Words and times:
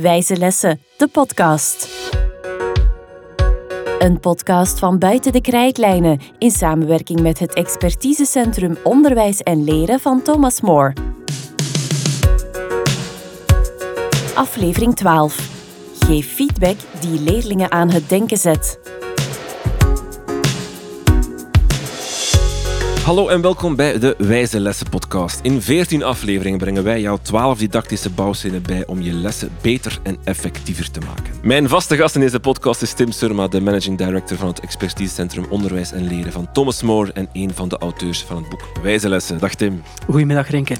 Wijze 0.00 0.36
Lessen, 0.36 0.80
de 0.96 1.08
podcast. 1.08 1.88
Een 3.98 4.20
podcast 4.20 4.78
van 4.78 4.98
Buiten 4.98 5.32
de 5.32 5.40
Krijtlijnen 5.40 6.20
in 6.38 6.50
samenwerking 6.50 7.20
met 7.20 7.38
het 7.38 7.54
expertisecentrum 7.54 8.76
Onderwijs 8.82 9.40
en 9.40 9.64
Leren 9.64 10.00
van 10.00 10.22
Thomas 10.22 10.60
More. 10.60 10.92
Aflevering 14.34 14.96
12. 14.96 15.50
Geef 15.98 16.34
feedback 16.34 16.76
die 17.00 17.20
leerlingen 17.20 17.70
aan 17.70 17.90
het 17.90 18.08
denken 18.08 18.38
zet. 18.38 18.78
Hallo 23.06 23.28
en 23.28 23.40
welkom 23.40 23.76
bij 23.76 23.98
de 23.98 24.14
Wijze 24.18 24.60
Lessen 24.60 24.88
podcast. 24.88 25.40
In 25.42 25.62
14 25.62 26.02
afleveringen 26.02 26.58
brengen 26.58 26.84
wij 26.84 27.00
jou 27.00 27.18
12 27.22 27.58
didactische 27.58 28.10
bouwstenen 28.10 28.62
bij 28.62 28.86
om 28.86 29.02
je 29.02 29.12
lessen 29.12 29.50
beter 29.60 29.98
en 30.02 30.16
effectiever 30.24 30.90
te 30.90 31.00
maken. 31.00 31.34
Mijn 31.42 31.68
vaste 31.68 31.96
gast 31.96 32.14
in 32.14 32.20
deze 32.20 32.40
podcast 32.40 32.82
is 32.82 32.92
Tim 32.92 33.10
Surma, 33.10 33.48
de 33.48 33.60
managing 33.60 33.98
director 33.98 34.36
van 34.36 34.48
het 34.48 34.60
expertisecentrum 34.60 35.46
Onderwijs 35.48 35.92
en 35.92 36.06
Leren 36.06 36.32
van 36.32 36.52
Thomas 36.52 36.82
More 36.82 37.12
en 37.12 37.28
een 37.32 37.54
van 37.54 37.68
de 37.68 37.78
auteurs 37.78 38.22
van 38.22 38.36
het 38.36 38.48
boek 38.48 38.62
Wijze 38.82 39.08
Lessen. 39.08 39.38
Dag 39.38 39.54
Tim. 39.54 39.82
Goedemiddag 40.04 40.50
Renke. 40.50 40.76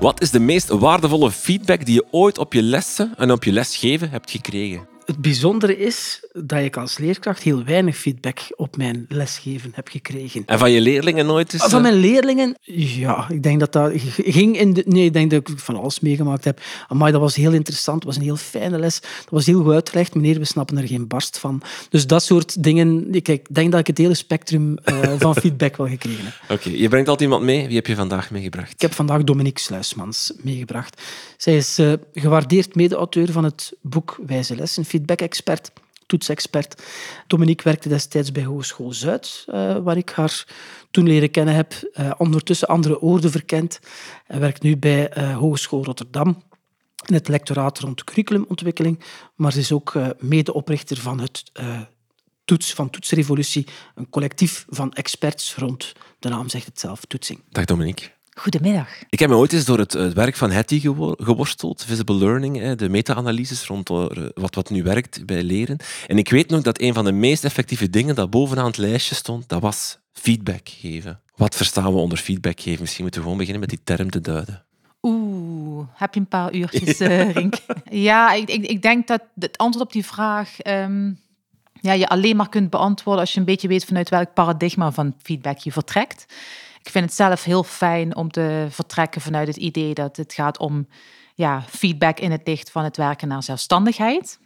Wat 0.00 0.22
is 0.22 0.30
de 0.30 0.40
meest 0.40 0.68
waardevolle 0.68 1.30
feedback 1.30 1.84
die 1.84 1.94
je 1.94 2.06
ooit 2.10 2.38
op 2.38 2.52
je 2.52 2.62
lessen 2.62 3.14
en 3.16 3.32
op 3.32 3.44
je 3.44 3.52
lesgeven 3.52 4.10
hebt 4.10 4.30
gekregen? 4.30 4.88
Het 5.10 5.20
bijzondere 5.20 5.78
is 5.78 6.26
dat 6.32 6.58
ik 6.58 6.76
als 6.76 6.98
leerkracht 6.98 7.42
heel 7.42 7.64
weinig 7.64 7.96
feedback 7.96 8.38
op 8.56 8.76
mijn 8.76 9.06
lesgeven 9.08 9.70
heb 9.74 9.88
gekregen. 9.88 10.42
En 10.46 10.58
van 10.58 10.70
je 10.70 10.80
leerlingen 10.80 11.26
nooit 11.26 11.52
eens? 11.52 11.64
Van 11.64 11.82
mijn 11.82 11.94
leerlingen, 11.94 12.56
ja, 12.62 13.28
ik 13.28 13.42
denk 13.42 13.60
dat 13.60 13.72
dat 13.72 13.92
ging 14.16 14.58
in 14.58 14.72
de... 14.72 14.82
Nee, 14.86 15.04
ik 15.04 15.12
denk 15.12 15.30
dat 15.30 15.48
ik 15.48 15.58
van 15.58 15.76
alles 15.76 16.00
meegemaakt 16.00 16.44
heb. 16.44 16.60
Maar 16.88 17.12
dat 17.12 17.20
was 17.20 17.34
heel 17.34 17.52
interessant, 17.52 17.96
het 17.96 18.04
was 18.04 18.16
een 18.16 18.22
heel 18.22 18.36
fijne 18.36 18.78
les. 18.78 19.00
Dat 19.00 19.30
was 19.30 19.46
heel 19.46 19.62
goed 19.62 19.72
uitgelegd. 19.72 20.14
Meneer, 20.14 20.38
we 20.38 20.44
snappen 20.44 20.78
er 20.78 20.86
geen 20.86 21.06
barst 21.06 21.38
van. 21.38 21.62
Dus 21.88 22.06
dat 22.06 22.22
soort 22.22 22.62
dingen... 22.62 23.14
Ik 23.14 23.54
denk 23.54 23.70
dat 23.70 23.80
ik 23.80 23.86
het 23.86 23.98
hele 23.98 24.14
spectrum 24.14 24.78
uh, 24.84 25.12
van 25.18 25.34
feedback 25.34 25.76
wel 25.76 25.88
gekregen 25.88 26.24
heb. 26.24 26.58
Oké, 26.58 26.68
je 26.68 26.88
brengt 26.88 27.08
altijd 27.08 27.30
iemand 27.30 27.44
mee. 27.44 27.66
Wie 27.66 27.76
heb 27.76 27.86
je 27.86 27.94
vandaag 27.94 28.30
meegebracht? 28.30 28.72
Ik 28.72 28.80
heb 28.80 28.94
vandaag 28.94 29.24
Dominique 29.24 29.62
Sluismans 29.62 30.32
meegebracht. 30.42 31.02
Zij 31.36 31.56
is 31.56 31.78
uh, 31.78 31.92
gewaardeerd 32.14 32.74
mede-auteur 32.74 33.32
van 33.32 33.44
het 33.44 33.72
boek 33.82 34.18
Wijze 34.26 34.56
Lessen, 34.56 34.84
feedback-expert, 35.00 35.72
toetsexpert. 36.06 36.82
Dominique 37.26 37.64
werkte 37.64 37.88
destijds 37.88 38.32
bij 38.32 38.44
Hogeschool 38.44 38.92
Zuid, 38.92 39.44
uh, 39.48 39.76
waar 39.76 39.96
ik 39.96 40.10
haar 40.10 40.46
toen 40.90 41.06
leren 41.06 41.30
kennen 41.30 41.54
heb. 41.54 41.90
Uh, 41.94 42.10
ondertussen 42.18 42.68
andere 42.68 43.00
oorden 43.00 43.30
verkend. 43.30 43.80
En 44.26 44.40
werkt 44.40 44.62
nu 44.62 44.76
bij 44.76 45.18
uh, 45.18 45.36
Hogeschool 45.36 45.84
Rotterdam 45.84 46.42
in 47.06 47.14
het 47.14 47.28
lectoraat 47.28 47.78
rond 47.78 48.04
curriculumontwikkeling. 48.04 49.00
Maar 49.34 49.52
ze 49.52 49.58
is 49.58 49.72
ook 49.72 49.94
medeoprichter 50.18 50.96
van 50.96 51.20
het 51.20 51.52
Toets 52.44 52.74
van 52.74 52.90
Toetsrevolutie, 52.90 53.66
een 53.94 54.08
collectief 54.08 54.64
van 54.68 54.92
experts 54.92 55.54
rond, 55.54 55.92
de 56.18 56.28
naam 56.28 56.48
zegt 56.48 56.66
het 56.66 56.80
zelf, 56.80 57.04
toetsing. 57.04 57.40
Dag 57.48 57.64
Dominique. 57.64 58.10
Goedemiddag. 58.40 58.88
Ik 59.10 59.18
heb 59.18 59.28
me 59.30 59.36
ooit 59.36 59.52
eens 59.52 59.64
door 59.64 59.78
het, 59.78 59.92
het 59.92 60.12
werk 60.12 60.36
van 60.36 60.52
Hattie 60.52 60.80
geworsteld, 61.16 61.84
visible 61.84 62.14
learning, 62.14 62.74
de 62.74 62.88
meta-analyses 62.88 63.66
rond 63.66 63.90
eh, 63.90 64.06
wat, 64.34 64.54
wat 64.54 64.70
nu 64.70 64.82
werkt 64.82 65.26
bij 65.26 65.42
leren. 65.42 65.76
En 66.06 66.18
ik 66.18 66.30
weet 66.30 66.50
nog 66.50 66.62
dat 66.62 66.80
een 66.80 66.94
van 66.94 67.04
de 67.04 67.12
meest 67.12 67.44
effectieve 67.44 67.90
dingen 67.90 68.14
dat 68.14 68.30
bovenaan 68.30 68.66
het 68.66 68.76
lijstje 68.76 69.14
stond, 69.14 69.48
dat 69.48 69.62
was 69.62 69.98
feedback 70.12 70.68
geven. 70.68 71.20
Wat 71.36 71.56
verstaan 71.56 71.92
we 71.92 71.98
onder 71.98 72.18
feedback 72.18 72.60
geven? 72.60 72.80
Misschien 72.80 73.02
moeten 73.02 73.20
we 73.20 73.26
gewoon 73.26 73.44
beginnen 73.44 73.68
met 73.68 73.70
die 73.70 73.96
term 73.96 74.10
te 74.10 74.20
duiden. 74.20 74.64
Oeh, 75.02 75.86
heb 75.92 76.14
je 76.14 76.20
een 76.20 76.26
paar 76.26 76.54
uurtjes, 76.54 77.00
uh, 77.00 77.30
Rink? 77.36 77.54
ja, 77.90 78.32
ik, 78.32 78.48
ik, 78.48 78.66
ik, 78.66 78.82
denk 78.82 79.06
dat 79.06 79.22
het 79.38 79.58
antwoord 79.58 79.86
op 79.86 79.92
die 79.92 80.04
vraag 80.04 80.56
um, 80.66 81.20
ja, 81.80 81.92
je 81.92 82.08
alleen 82.08 82.36
maar 82.36 82.48
kunt 82.48 82.70
beantwoorden 82.70 83.20
als 83.20 83.32
je 83.32 83.38
een 83.38 83.46
beetje 83.46 83.68
weet 83.68 83.84
vanuit 83.84 84.08
welk 84.08 84.34
paradigma 84.34 84.92
van 84.92 85.14
feedback 85.22 85.58
je 85.58 85.72
vertrekt. 85.72 86.26
Ik 86.82 86.90
vind 86.90 87.04
het 87.04 87.14
zelf 87.14 87.44
heel 87.44 87.62
fijn 87.62 88.16
om 88.16 88.30
te 88.30 88.66
vertrekken 88.70 89.20
vanuit 89.20 89.46
het 89.46 89.56
idee 89.56 89.94
dat 89.94 90.16
het 90.16 90.32
gaat 90.32 90.58
om 90.58 90.86
ja, 91.34 91.62
feedback 91.68 92.20
in 92.20 92.30
het 92.30 92.46
licht 92.46 92.70
van 92.70 92.84
het 92.84 92.96
werken 92.96 93.28
naar 93.28 93.42
zelfstandigheid. 93.42 94.38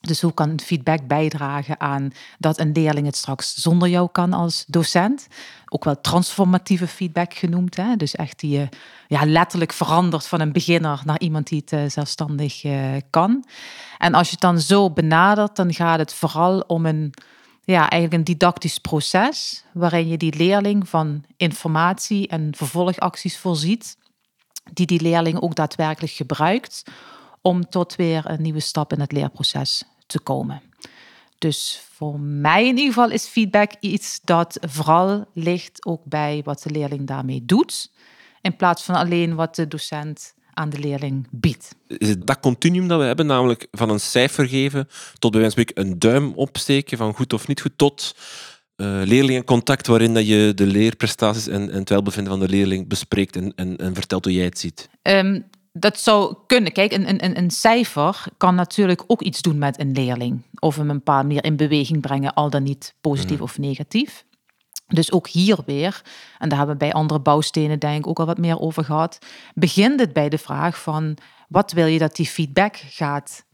Dus 0.00 0.20
hoe 0.20 0.34
kan 0.34 0.60
feedback 0.60 1.06
bijdragen 1.06 1.80
aan 1.80 2.10
dat 2.38 2.58
een 2.58 2.72
leerling 2.72 3.06
het 3.06 3.16
straks 3.16 3.54
zonder 3.54 3.88
jou 3.88 4.08
kan 4.12 4.32
als 4.32 4.64
docent? 4.66 5.26
Ook 5.68 5.84
wel 5.84 6.00
transformatieve 6.00 6.86
feedback 6.86 7.34
genoemd. 7.34 7.76
Hè? 7.76 7.96
Dus 7.96 8.14
echt 8.14 8.40
die 8.40 8.68
ja, 9.08 9.26
letterlijk 9.26 9.72
verandert 9.72 10.26
van 10.26 10.40
een 10.40 10.52
beginner 10.52 11.00
naar 11.04 11.20
iemand 11.20 11.46
die 11.46 11.62
het 11.64 11.72
uh, 11.72 11.80
zelfstandig 11.88 12.64
uh, 12.64 12.96
kan. 13.10 13.44
En 13.98 14.14
als 14.14 14.26
je 14.26 14.32
het 14.32 14.40
dan 14.40 14.60
zo 14.60 14.90
benadert, 14.90 15.56
dan 15.56 15.72
gaat 15.72 15.98
het 15.98 16.14
vooral 16.14 16.60
om 16.60 16.86
een 16.86 17.14
ja, 17.64 17.90
eigenlijk 17.90 18.12
een 18.12 18.34
didactisch 18.34 18.78
proces 18.78 19.64
waarin 19.72 20.08
je 20.08 20.16
die 20.16 20.36
leerling 20.36 20.88
van 20.88 21.24
informatie 21.36 22.28
en 22.28 22.54
vervolgacties 22.56 23.38
voorziet, 23.38 23.96
die 24.72 24.86
die 24.86 25.00
leerling 25.00 25.40
ook 25.40 25.54
daadwerkelijk 25.54 26.12
gebruikt 26.12 26.82
om 27.40 27.68
tot 27.68 27.96
weer 27.96 28.30
een 28.30 28.42
nieuwe 28.42 28.60
stap 28.60 28.92
in 28.92 29.00
het 29.00 29.12
leerproces 29.12 29.84
te 30.06 30.20
komen. 30.20 30.62
Dus 31.38 31.82
voor 31.92 32.20
mij 32.20 32.62
in 32.62 32.76
ieder 32.76 32.92
geval 32.92 33.10
is 33.10 33.26
feedback 33.26 33.72
iets 33.80 34.20
dat 34.24 34.58
vooral 34.60 35.26
ligt 35.32 35.86
ook 35.86 36.04
bij 36.04 36.40
wat 36.44 36.62
de 36.62 36.70
leerling 36.70 37.06
daarmee 37.06 37.44
doet, 37.44 37.90
in 38.40 38.56
plaats 38.56 38.82
van 38.82 38.94
alleen 38.94 39.34
wat 39.34 39.54
de 39.54 39.68
docent 39.68 40.34
aan 40.54 40.70
de 40.70 40.78
leerling 40.78 41.26
biedt. 41.30 41.74
Is 41.86 42.18
dat 42.18 42.40
continuum 42.40 42.88
dat 42.88 42.98
we 42.98 43.04
hebben, 43.04 43.26
namelijk 43.26 43.66
van 43.70 43.90
een 43.90 44.00
cijfer 44.00 44.48
geven 44.48 44.88
tot 45.18 45.30
bij 45.30 45.40
wijze 45.40 45.56
van 45.56 45.84
een 45.84 45.98
duim 45.98 46.32
opsteken 46.34 46.98
van 46.98 47.14
goed 47.14 47.32
of 47.32 47.48
niet 47.48 47.60
goed, 47.60 47.72
tot 47.76 48.16
uh, 48.76 49.00
leerlingencontact 49.04 49.86
waarin 49.86 50.14
dat 50.14 50.26
je 50.26 50.52
de 50.54 50.66
leerprestaties 50.66 51.46
en, 51.46 51.70
en 51.70 51.78
het 51.78 51.88
welbevinden 51.88 52.32
van 52.32 52.40
de 52.40 52.48
leerling 52.48 52.88
bespreekt 52.88 53.36
en, 53.36 53.52
en, 53.54 53.76
en 53.76 53.94
vertelt 53.94 54.24
hoe 54.24 54.34
jij 54.34 54.44
het 54.44 54.58
ziet? 54.58 54.88
Um, 55.02 55.44
dat 55.72 56.00
zou 56.00 56.34
kunnen. 56.46 56.72
Kijk, 56.72 56.92
een, 56.92 57.24
een, 57.24 57.38
een 57.38 57.50
cijfer 57.50 58.24
kan 58.36 58.54
natuurlijk 58.54 59.04
ook 59.06 59.22
iets 59.22 59.42
doen 59.42 59.58
met 59.58 59.80
een 59.80 59.92
leerling. 59.92 60.42
Of 60.58 60.76
hem 60.76 60.90
een 60.90 61.02
paar 61.02 61.26
meer 61.26 61.44
in 61.44 61.56
beweging 61.56 62.00
brengen, 62.00 62.34
al 62.34 62.50
dan 62.50 62.62
niet 62.62 62.94
positief 63.00 63.36
mm. 63.36 63.42
of 63.42 63.58
negatief. 63.58 64.24
Dus 64.86 65.12
ook 65.12 65.28
hier 65.28 65.58
weer, 65.66 66.02
en 66.38 66.48
daar 66.48 66.58
hebben 66.58 66.76
we 66.76 66.84
bij 66.84 66.92
andere 66.92 67.20
bouwstenen 67.20 67.78
denk 67.78 67.98
ik 67.98 68.06
ook 68.06 68.18
al 68.18 68.26
wat 68.26 68.38
meer 68.38 68.58
over 68.58 68.84
gehad, 68.84 69.18
begint 69.54 70.00
het 70.00 70.12
bij 70.12 70.28
de 70.28 70.38
vraag 70.38 70.82
van 70.82 71.16
wat 71.48 71.72
wil 71.72 71.86
je 71.86 71.98
dat 71.98 72.16
die 72.16 72.26
feedback 72.26 72.76
gaat 72.76 73.44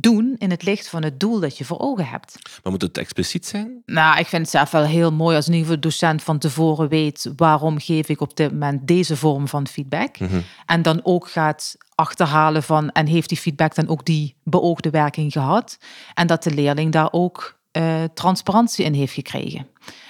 doen 0.00 0.34
in 0.38 0.50
het 0.50 0.62
licht 0.62 0.88
van 0.88 1.02
het 1.02 1.20
doel 1.20 1.40
dat 1.40 1.58
je 1.58 1.64
voor 1.64 1.78
ogen 1.78 2.06
hebt. 2.06 2.38
Maar 2.62 2.72
moet 2.72 2.82
het 2.82 2.98
expliciet 2.98 3.46
zijn? 3.46 3.82
Nou, 3.86 4.18
ik 4.18 4.26
vind 4.26 4.42
het 4.42 4.50
zelf 4.50 4.70
wel 4.70 4.84
heel 4.84 5.12
mooi 5.12 5.36
als 5.36 5.46
geval 5.46 5.66
de 5.66 5.78
docent 5.78 6.22
van 6.22 6.38
tevoren 6.38 6.88
weet 6.88 7.32
waarom 7.36 7.78
geef 7.78 8.08
ik 8.08 8.20
op 8.20 8.36
dit 8.36 8.52
moment 8.52 8.86
deze 8.86 9.16
vorm 9.16 9.48
van 9.48 9.66
feedback. 9.66 10.18
Mm 10.18 10.42
En 10.66 10.82
dan 10.82 11.00
ook 11.02 11.28
gaat 11.28 11.76
achterhalen 11.94 12.62
van 12.62 12.90
en 12.90 13.06
heeft 13.06 13.28
die 13.28 13.38
feedback 13.38 13.74
dan 13.74 13.88
ook 13.88 14.04
die 14.04 14.36
beoogde 14.42 14.90
werking 14.90 15.32
gehad. 15.32 15.78
En 16.14 16.26
dat 16.26 16.42
de 16.42 16.54
leerling 16.54 16.92
daar 16.92 17.08
ook 17.12 17.53
uh, 17.76 18.04
transparantie 18.14 18.84
in 18.84 18.92
heeft 18.92 19.12
gekregen. 19.12 19.66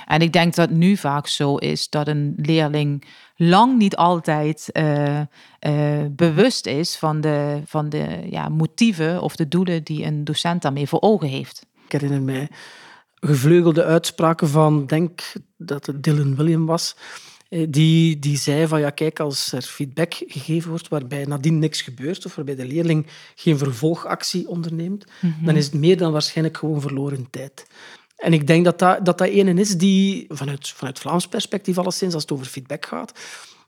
En 0.07 0.21
ik 0.21 0.33
denk 0.33 0.55
dat 0.55 0.71
nu 0.71 0.97
vaak 0.97 1.27
zo 1.27 1.57
is 1.57 1.89
dat 1.89 2.09
een 2.09 2.35
leerling 2.37 3.05
lang 3.37 3.79
niet 3.79 3.97
altijd 3.97 4.69
uh, 4.73 5.21
uh, 5.21 6.05
bewust 6.11 6.67
is 6.67 6.97
van 6.97 7.21
de, 7.21 7.61
van 7.67 7.89
de 7.89 8.27
ja, 8.31 8.49
motieven 8.49 9.23
of 9.23 9.37
de 9.37 9.49
doelen 9.49 9.85
die 9.85 10.05
een 10.05 10.25
docent 10.25 10.63
daarmee 10.63 10.89
voor 10.89 11.01
ogen 11.01 11.29
heeft. 11.29 11.67
Ik 11.85 11.93
herinner 11.93 12.23
mij 12.23 12.49
gevleugelde 13.15 13.85
uitspraken 13.85 14.49
van, 14.49 14.87
denk 14.87 15.33
dat 15.57 15.87
het 15.87 16.03
Dylan 16.03 16.37
William 16.37 16.67
was, 16.67 16.97
die, 17.69 18.19
die 18.19 18.37
zei 18.37 18.67
van 18.67 18.81
ja, 18.81 18.91
kijk, 18.91 19.21
als 19.21 19.53
er 19.53 19.63
feedback 19.63 20.15
gegeven 20.15 20.71
wordt 20.71 20.89
waarbij 20.89 21.25
nadien 21.25 21.59
niks 21.59 21.83
gebeurt 21.83 22.27
of 22.27 22.35
waarbij 22.35 22.55
de 22.55 22.67
leerling 22.67 23.07
geen 23.35 23.59
vervolgactie 23.59 24.49
onderneemt, 24.49 25.05
mm 25.21 25.35
-hmm. 25.37 25.47
dan 25.47 25.57
is 25.57 25.65
het 25.65 25.75
meer 25.75 25.97
dan 25.97 26.13
waarschijnlijk 26.13 26.57
gewoon 26.57 26.81
verloren 26.81 27.27
tijd. 27.31 27.67
En 28.17 28.33
ik 28.33 28.47
denk 28.47 28.65
dat 28.65 28.79
dat, 28.79 29.05
dat, 29.05 29.19
dat 29.19 29.29
ene 29.29 29.55
is 29.61 29.77
die, 29.77 30.27
vanuit, 30.29 30.69
vanuit 30.69 30.99
Vlaams 30.99 31.29
perspectief 31.29 31.79
alleszins, 31.79 32.15
als 32.15 32.23
het 32.23 32.33
over 32.33 32.47
feedback 32.47 32.87
gaat, 32.87 33.13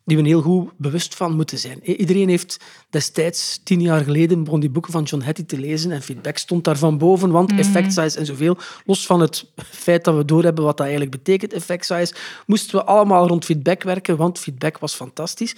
die 0.06 0.16
we 0.16 0.26
heel 0.26 0.42
goed 0.42 0.70
bewust 0.76 1.14
van 1.14 1.36
moeten 1.36 1.58
zijn. 1.58 1.84
Iedereen 1.84 2.28
heeft 2.28 2.60
destijds, 2.90 3.60
tien 3.64 3.80
jaar 3.80 4.04
geleden, 4.04 4.44
begon 4.44 4.60
die 4.60 4.70
boeken 4.70 4.92
van 4.92 5.02
John 5.02 5.24
Hattie 5.24 5.46
te 5.46 5.58
lezen 5.58 5.90
en 5.90 6.02
feedback 6.02 6.38
stond 6.38 6.64
daar 6.64 6.76
van 6.76 6.98
boven, 6.98 7.30
want 7.30 7.52
mm. 7.52 7.58
effect 7.58 7.92
size 7.92 8.18
en 8.18 8.26
zoveel. 8.26 8.56
Los 8.84 9.06
van 9.06 9.20
het 9.20 9.44
feit 9.56 10.04
dat 10.04 10.16
we 10.16 10.24
doorhebben 10.24 10.64
wat 10.64 10.76
dat 10.76 10.86
eigenlijk 10.86 11.16
betekent, 11.16 11.52
effect 11.52 11.86
size, 11.86 12.14
moesten 12.46 12.78
we 12.78 12.84
allemaal 12.84 13.28
rond 13.28 13.44
feedback 13.44 13.82
werken, 13.82 14.16
want 14.16 14.38
feedback 14.38 14.78
was 14.78 14.94
fantastisch. 14.94 15.54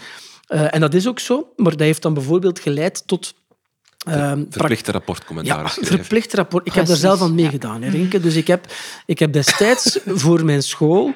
Uh, 0.48 0.74
en 0.74 0.80
dat 0.80 0.94
is 0.94 1.08
ook 1.08 1.18
zo, 1.18 1.52
maar 1.56 1.70
dat 1.70 1.80
heeft 1.80 2.02
dan 2.02 2.14
bijvoorbeeld 2.14 2.60
geleid 2.60 3.06
tot 3.06 3.34
Um, 4.08 4.46
verplichte 4.50 4.92
rapportcommentaar. 4.92 5.62
Ja, 5.62 5.86
verplichte 5.96 6.36
rapport. 6.36 6.66
Ik 6.66 6.72
heb 6.72 6.86
daar 6.86 6.96
zelf 6.96 7.22
aan 7.22 7.34
meegedaan, 7.34 7.84
Rinke. 7.84 8.20
Dus 8.20 8.36
ik 8.36 8.46
heb, 8.46 8.66
ik 9.06 9.18
heb 9.18 9.32
destijds 9.32 9.98
voor 10.22 10.44
mijn 10.44 10.62
school 10.62 11.14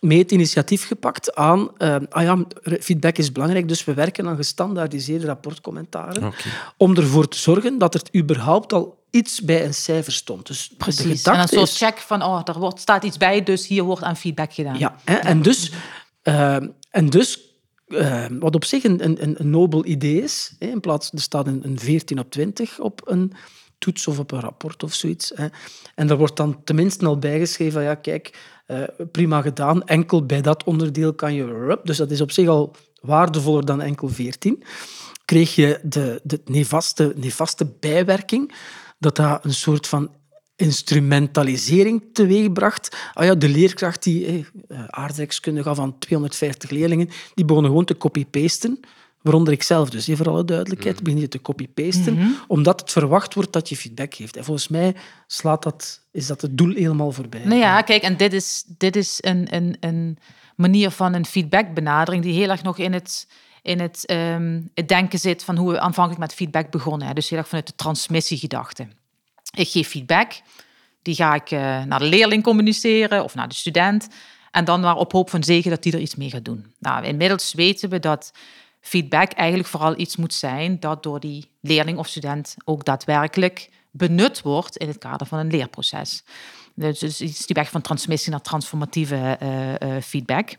mee 0.00 0.18
het 0.18 0.32
initiatief 0.32 0.86
gepakt 0.86 1.34
aan... 1.34 1.70
Uh, 1.78 1.96
ah 2.08 2.22
ja, 2.22 2.44
feedback 2.80 3.18
is 3.18 3.32
belangrijk, 3.32 3.68
dus 3.68 3.84
we 3.84 3.94
werken 3.94 4.28
aan 4.28 4.36
gestandaardiseerde 4.36 5.26
rapportcommentaren. 5.26 6.24
Okay. 6.24 6.52
Om 6.76 6.96
ervoor 6.96 7.28
te 7.28 7.38
zorgen 7.38 7.78
dat 7.78 7.94
er 7.94 8.02
überhaupt 8.16 8.72
al 8.72 9.04
iets 9.10 9.40
bij 9.40 9.64
een 9.64 9.74
cijfer 9.74 10.12
stond. 10.12 10.46
Dus 10.46 10.74
Precies, 10.76 11.22
en 11.22 11.40
een 11.40 11.48
soort 11.48 11.76
check 11.76 11.98
van, 11.98 12.22
oh, 12.22 12.40
er 12.44 12.58
wordt, 12.58 12.80
staat 12.80 13.04
iets 13.04 13.16
bij, 13.16 13.42
dus 13.42 13.66
hier 13.66 13.82
wordt 13.82 14.02
aan 14.02 14.16
feedback 14.16 14.52
gedaan. 14.52 14.78
Ja, 14.78 14.96
hè, 15.04 15.14
en 15.14 15.42
dus... 15.42 15.72
Uh, 16.22 16.56
en 16.90 17.10
dus 17.10 17.40
uh, 17.86 18.26
wat 18.38 18.54
op 18.54 18.64
zich 18.64 18.84
een, 18.84 19.04
een, 19.04 19.40
een 19.40 19.50
nobel 19.50 19.86
idee 19.86 20.22
is. 20.22 20.54
Hè, 20.58 20.66
in 20.66 20.80
plaats, 20.80 21.10
er 21.12 21.20
staat 21.20 21.46
een, 21.46 21.60
een 21.64 21.78
14 21.78 22.18
op 22.18 22.30
20 22.30 22.78
op 22.78 23.00
een 23.04 23.32
toets 23.78 24.06
of 24.06 24.18
op 24.18 24.32
een 24.32 24.40
rapport 24.40 24.82
of 24.82 24.94
zoiets. 24.94 25.32
Hè. 25.34 25.46
En 25.94 26.06
daar 26.06 26.16
wordt 26.16 26.36
dan 26.36 26.64
tenminste 26.64 27.06
al 27.06 27.18
bijgeschreven, 27.18 27.82
ja, 27.82 27.94
kijk, 27.94 28.38
uh, 28.66 28.82
prima 29.12 29.40
gedaan, 29.40 29.84
enkel 29.84 30.26
bij 30.26 30.40
dat 30.40 30.64
onderdeel 30.64 31.14
kan 31.14 31.34
je... 31.34 31.78
Dus 31.82 31.96
dat 31.96 32.10
is 32.10 32.20
op 32.20 32.30
zich 32.30 32.48
al 32.48 32.74
waardevoller 33.00 33.64
dan 33.64 33.80
enkel 33.80 34.08
14. 34.08 34.62
Kreeg 35.24 35.54
je 35.54 35.80
de, 35.82 36.20
de 36.22 36.40
nefaste, 36.44 37.12
nefaste 37.16 37.72
bijwerking, 37.80 38.54
dat 38.98 39.16
dat 39.16 39.44
een 39.44 39.54
soort 39.54 39.86
van 39.86 40.10
instrumentalisering 40.56 42.02
teweegbracht. 42.12 42.96
Ah 43.12 43.24
ja, 43.24 43.34
de 43.34 43.48
leerkracht 43.48 44.02
die 44.02 44.46
eh, 44.68 44.84
aardrijkskunde 44.86 45.62
gaf 45.62 45.76
van 45.76 45.98
250 45.98 46.70
leerlingen, 46.70 47.08
die 47.34 47.44
begonnen 47.44 47.70
gewoon 47.70 47.86
te 47.86 47.96
copy-pasten. 47.96 48.80
Waaronder 49.26 49.52
ik 49.52 49.62
zelf 49.62 49.90
dus, 49.90 50.08
voor 50.12 50.28
alle 50.28 50.44
duidelijkheid, 50.44 50.98
mm. 50.98 51.04
begin 51.04 51.20
je 51.20 51.28
te 51.28 51.42
copy-pasten, 51.42 52.14
mhm. 52.14 52.28
omdat 52.46 52.80
het 52.80 52.92
verwacht 52.92 53.34
wordt 53.34 53.52
dat 53.52 53.68
je 53.68 53.76
feedback 53.76 54.14
geeft. 54.14 54.36
En 54.36 54.44
volgens 54.44 54.68
mij 54.68 54.94
slaat 55.26 55.62
dat, 55.62 56.00
is 56.10 56.26
dat 56.26 56.40
het 56.40 56.58
doel 56.58 56.74
helemaal 56.74 57.12
voorbij. 57.12 57.44
Nou 57.44 57.60
ja, 57.60 57.82
kijk, 57.82 58.02
en 58.02 58.16
dit 58.16 58.32
is, 58.32 58.64
dit 58.78 58.96
is 58.96 59.18
een, 59.20 59.54
een, 59.54 59.76
een 59.80 60.18
manier 60.56 60.90
van 60.90 61.14
een 61.14 61.26
feedbackbenadering 61.26 62.22
die 62.22 62.32
heel 62.32 62.50
erg 62.50 62.62
nog 62.62 62.78
in 62.78 62.92
het, 62.92 63.28
in 63.62 63.80
het, 63.80 64.10
um, 64.10 64.70
het 64.74 64.88
denken 64.88 65.18
zit 65.18 65.44
van 65.44 65.56
hoe 65.56 65.70
we 65.72 65.80
aanvankelijk 65.80 66.20
met 66.20 66.34
feedback 66.34 66.70
begonnen. 66.70 67.08
Hè. 67.08 67.14
Dus 67.14 67.28
heel 67.28 67.38
erg 67.38 67.48
vanuit 67.48 67.66
de 67.66 67.74
transmissiegedachte. 67.76 68.86
Ik 69.54 69.68
geef 69.68 69.88
feedback, 69.88 70.32
die 71.02 71.14
ga 71.14 71.34
ik 71.34 71.50
uh, 71.50 71.82
naar 71.84 71.98
de 71.98 72.04
leerling 72.04 72.42
communiceren 72.42 73.24
of 73.24 73.34
naar 73.34 73.48
de 73.48 73.54
student. 73.54 74.08
En 74.50 74.64
dan 74.64 74.80
maar 74.80 74.96
op 74.96 75.12
hoop 75.12 75.30
van 75.30 75.42
zegen 75.42 75.70
dat 75.70 75.82
die 75.82 75.92
er 75.92 76.00
iets 76.00 76.14
mee 76.14 76.30
gaat 76.30 76.44
doen. 76.44 76.66
Nou, 76.78 77.04
inmiddels 77.04 77.52
weten 77.52 77.88
we 77.88 77.98
dat 77.98 78.32
feedback 78.86 79.32
eigenlijk 79.32 79.68
vooral 79.68 79.98
iets 79.98 80.16
moet 80.16 80.34
zijn 80.34 80.80
dat 80.80 81.02
door 81.02 81.20
die 81.20 81.50
leerling 81.60 81.98
of 81.98 82.08
student 82.08 82.54
ook 82.64 82.84
daadwerkelijk 82.84 83.70
benut 83.90 84.42
wordt 84.42 84.76
in 84.76 84.88
het 84.88 84.98
kader 84.98 85.26
van 85.26 85.38
een 85.38 85.50
leerproces. 85.50 86.24
Dus, 86.74 86.98
dus 86.98 87.20
iets 87.20 87.46
die 87.46 87.56
weg 87.56 87.70
van 87.70 87.80
transmissie 87.80 88.30
naar 88.30 88.40
transformatieve 88.40 89.38
uh, 89.42 89.68
uh, 89.68 90.02
feedback. 90.02 90.56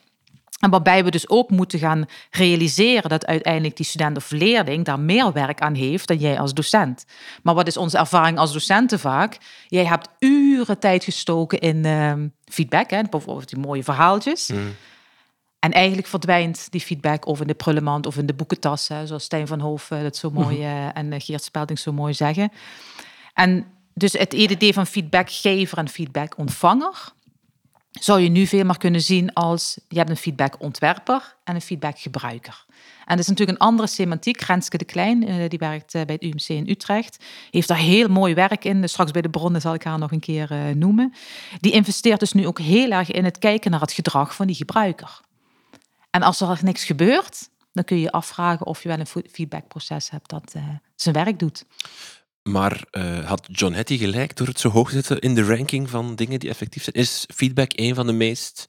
En 0.60 0.70
waarbij 0.70 1.04
we 1.04 1.12
dus 1.12 1.30
ook 1.30 1.50
moeten 1.50 1.80
gaan 1.80 2.06
realiseren 2.32 3.10
dat 3.10 3.26
uiteindelijk 3.26 3.76
die 3.78 3.86
student 3.86 4.18
of 4.18 4.32
leerling 4.32 4.86
daar 4.86 5.00
meer 5.00 5.34
werk 5.34 5.60
aan 5.62 5.76
heeft 5.76 6.08
dan 6.08 6.18
jij 6.18 6.40
als 6.40 6.54
docent. 6.54 7.06
Maar 7.44 7.56
wat 7.56 7.68
is 7.68 7.78
onze 7.78 7.98
ervaring 7.98 8.38
als 8.38 8.54
docenten 8.54 9.00
vaak? 9.00 9.38
Jij 9.68 9.86
hebt 9.86 10.10
uren 10.20 10.80
tijd 10.80 11.04
gestoken 11.04 11.60
in 11.60 11.86
uh, 11.86 12.14
feedback, 12.46 12.90
hè? 12.90 13.02
bijvoorbeeld 13.10 13.50
die 13.50 13.60
mooie 13.60 13.84
verhaaltjes. 13.84 14.48
Mm. 14.48 14.76
En 15.60 15.72
eigenlijk 15.72 16.08
verdwijnt 16.08 16.68
die 16.72 16.82
feedback 16.82 17.26
of 17.26 17.42
in 17.42 17.48
de 17.48 17.54
prullenmand 17.54 18.06
of 18.06 18.18
in 18.18 18.26
de 18.26 18.34
boekentas, 18.34 18.88
hè, 18.88 19.08
zoals 19.08 19.24
Stijn 19.24 19.48
van 19.48 19.60
Hoof 19.60 19.88
dat 19.88 20.18
zo 20.18 20.30
mooi 20.30 20.58
uh, 20.58 20.98
en 20.98 21.12
uh, 21.12 21.20
Geert 21.20 21.44
Spelding 21.44 21.80
zo 21.80 21.94
mooi 21.94 22.14
zeggen. 22.14 22.52
En 23.34 23.66
dus 23.94 24.14
het 24.14 24.34
idee 24.34 24.74
van 24.74 24.88
feedbackgever 24.88 25.78
en 25.78 25.90
feedbackontvanger 25.90 27.16
zou 27.92 28.20
je 28.20 28.30
nu 28.30 28.48
veel 28.48 28.64
meer 28.64 28.78
kunnen 28.78 29.02
zien 29.02 29.34
als 29.34 29.80
je 29.88 29.98
hebt 29.98 30.10
een 30.10 30.18
feedbackontwerper 30.18 31.36
en 31.44 31.56
een 31.56 31.62
feedbackgebruiker. 31.62 32.66
En 33.06 33.16
dat 33.16 33.20
is 33.20 33.28
natuurlijk 33.28 33.60
een 33.60 33.68
andere 33.68 33.88
semantiek. 33.88 34.42
Renske 34.42 34.78
de 34.78 34.86
Klein, 34.86 35.28
eh, 35.28 35.50
die 35.50 35.60
werkt 35.60 35.92
bij 35.92 36.06
het 36.20 36.24
UMC 36.24 36.48
in 36.48 36.70
Utrecht, 36.70 37.24
heeft 37.52 37.68
daar 37.68 37.78
heel 37.78 38.08
mooi 38.08 38.34
werk 38.34 38.66
in. 38.66 38.82
Dus 38.82 38.92
straks 38.92 39.12
bij 39.12 39.22
de 39.22 39.30
bronnen 39.30 39.62
zal 39.62 39.74
ik 39.74 39.84
haar 39.84 40.00
nog 40.00 40.12
een 40.12 40.20
keer 40.20 40.76
noemen. 40.76 41.14
Die 41.60 41.72
investeert 41.72 42.20
dus 42.20 42.34
nu 42.34 42.48
ook 42.48 42.60
heel 42.60 42.92
erg 42.92 43.12
in 43.12 43.26
het 43.26 43.38
kijken 43.38 43.72
naar 43.72 43.82
het 43.82 43.92
gedrag 43.92 44.36
van 44.36 44.48
die 44.48 44.56
gebruiker. 44.56 45.26
En 46.10 46.22
als 46.22 46.42
er 46.42 46.60
niks 46.62 46.86
gebeurt, 46.86 47.50
dan 47.74 47.84
kun 47.84 47.96
je 47.96 48.02
je 48.02 48.12
afvragen 48.12 48.66
of 48.66 48.84
je 48.84 48.90
wel 48.90 49.00
een 49.00 49.24
feedbackproces 49.32 50.10
hebt 50.10 50.30
dat 50.30 50.54
uh, 50.56 50.64
zijn 50.96 51.16
werk 51.16 51.40
doet. 51.40 51.66
Maar 52.44 52.84
uh, 52.92 53.26
had 53.26 53.48
John 53.52 53.74
Hattie 53.74 53.98
gelijk 53.98 54.36
door 54.36 54.48
het 54.48 54.60
zo 54.60 54.70
hoog 54.70 54.88
te 54.88 54.96
zetten 54.96 55.20
in 55.20 55.36
de 55.36 55.44
ranking 55.44 55.90
van 55.90 56.16
dingen 56.16 56.40
die 56.40 56.50
effectief 56.50 56.84
zijn? 56.84 56.96
Is 56.96 57.26
feedback 57.34 57.72
een 57.76 57.96
van 57.96 58.06
de 58.08 58.14
meest 58.14 58.66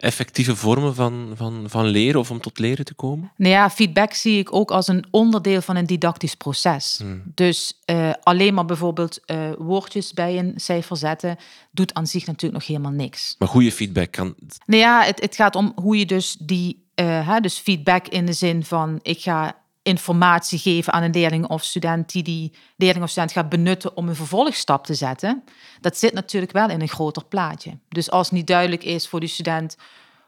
effectieve 0.00 0.56
vormen 0.56 0.94
van, 0.94 1.32
van, 1.34 1.64
van 1.66 1.86
leren 1.86 2.20
of 2.20 2.30
om 2.30 2.40
tot 2.40 2.58
leren 2.58 2.84
te 2.84 2.94
komen? 2.94 3.32
Nou 3.36 3.52
ja, 3.52 3.70
feedback 3.70 4.12
zie 4.12 4.38
ik 4.38 4.54
ook 4.54 4.70
als 4.70 4.88
een 4.88 5.04
onderdeel 5.10 5.60
van 5.60 5.76
een 5.76 5.86
didactisch 5.86 6.34
proces. 6.34 6.96
Hmm. 7.02 7.22
Dus 7.34 7.80
uh, 7.90 8.10
alleen 8.22 8.54
maar 8.54 8.64
bijvoorbeeld 8.64 9.20
uh, 9.26 9.50
woordjes 9.58 10.12
bij 10.12 10.38
een 10.38 10.52
cijfer 10.56 10.96
zetten, 10.96 11.36
doet 11.70 11.94
aan 11.94 12.06
zich 12.06 12.26
natuurlijk 12.26 12.60
nog 12.60 12.66
helemaal 12.66 12.98
niks. 12.98 13.34
Maar 13.38 13.48
goede 13.48 13.72
feedback 13.72 14.12
kan. 14.12 14.34
Nou 14.66 14.82
ja, 14.82 15.02
het, 15.02 15.20
het 15.20 15.36
gaat 15.36 15.56
om 15.56 15.72
hoe 15.74 15.98
je 15.98 16.06
dus 16.06 16.36
die, 16.40 16.84
uh, 17.00 17.28
hè, 17.28 17.40
dus 17.40 17.58
feedback 17.58 18.08
in 18.08 18.26
de 18.26 18.32
zin 18.32 18.64
van 18.64 18.98
ik 19.02 19.20
ga 19.20 19.59
informatie 19.82 20.58
geven 20.58 20.92
aan 20.92 21.02
een 21.02 21.12
leerling 21.12 21.46
of 21.46 21.64
student 21.64 22.12
die 22.12 22.22
die 22.22 22.52
leerling 22.76 23.04
of 23.04 23.10
student 23.10 23.32
gaat 23.32 23.48
benutten 23.48 23.96
om 23.96 24.08
een 24.08 24.14
vervolgstap 24.14 24.86
te 24.86 24.94
zetten, 24.94 25.44
dat 25.80 25.96
zit 25.96 26.12
natuurlijk 26.12 26.52
wel 26.52 26.70
in 26.70 26.80
een 26.80 26.88
groter 26.88 27.24
plaatje. 27.24 27.78
Dus 27.88 28.10
als 28.10 28.30
niet 28.30 28.46
duidelijk 28.46 28.84
is 28.84 29.08
voor 29.08 29.20
die 29.20 29.28
student 29.28 29.76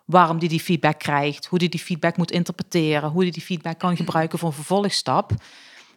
waarom 0.05 0.39
die 0.39 0.49
die 0.49 0.61
feedback 0.61 0.99
krijgt, 0.99 1.47
hoe 1.47 1.59
die 1.59 1.69
die 1.69 1.81
feedback 1.81 2.17
moet 2.17 2.31
interpreteren, 2.31 3.11
hoe 3.11 3.23
die 3.23 3.33
die 3.33 3.43
feedback 3.43 3.79
kan 3.79 3.97
gebruiken 3.97 4.39
voor 4.39 4.49
een 4.49 4.55
vervolgstap, 4.55 5.33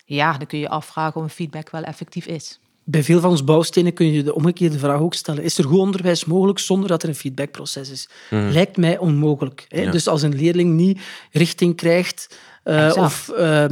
ja, 0.05 0.37
dan 0.37 0.47
kun 0.47 0.59
je 0.59 0.69
afvragen 0.69 1.15
of 1.15 1.23
een 1.23 1.29
feedback 1.29 1.69
wel 1.69 1.83
effectief 1.83 2.25
is. 2.25 2.59
Bij 2.87 3.03
veel 3.03 3.19
van 3.19 3.29
onze 3.29 3.43
bouwstenen 3.43 3.93
kun 3.93 4.11
je 4.11 4.23
de 4.23 4.35
omgekeerde 4.35 4.79
vraag 4.79 4.99
ook 4.99 5.13
stellen. 5.13 5.43
Is 5.43 5.57
er 5.57 5.63
goed 5.63 5.79
onderwijs 5.79 6.25
mogelijk 6.25 6.59
zonder 6.59 6.89
dat 6.89 7.03
er 7.03 7.09
een 7.09 7.15
feedbackproces 7.15 7.89
is? 7.89 8.09
Hmm. 8.29 8.49
Lijkt 8.49 8.77
mij 8.77 8.97
onmogelijk. 8.97 9.65
Hè? 9.69 9.89
Dus 9.91 10.07
als 10.07 10.21
een 10.21 10.35
leerling 10.35 10.73
niet 10.73 11.01
richting 11.31 11.75
krijgt 11.75 12.37
uh, 12.65 12.93
of, 12.95 13.31
uh, 13.37 13.65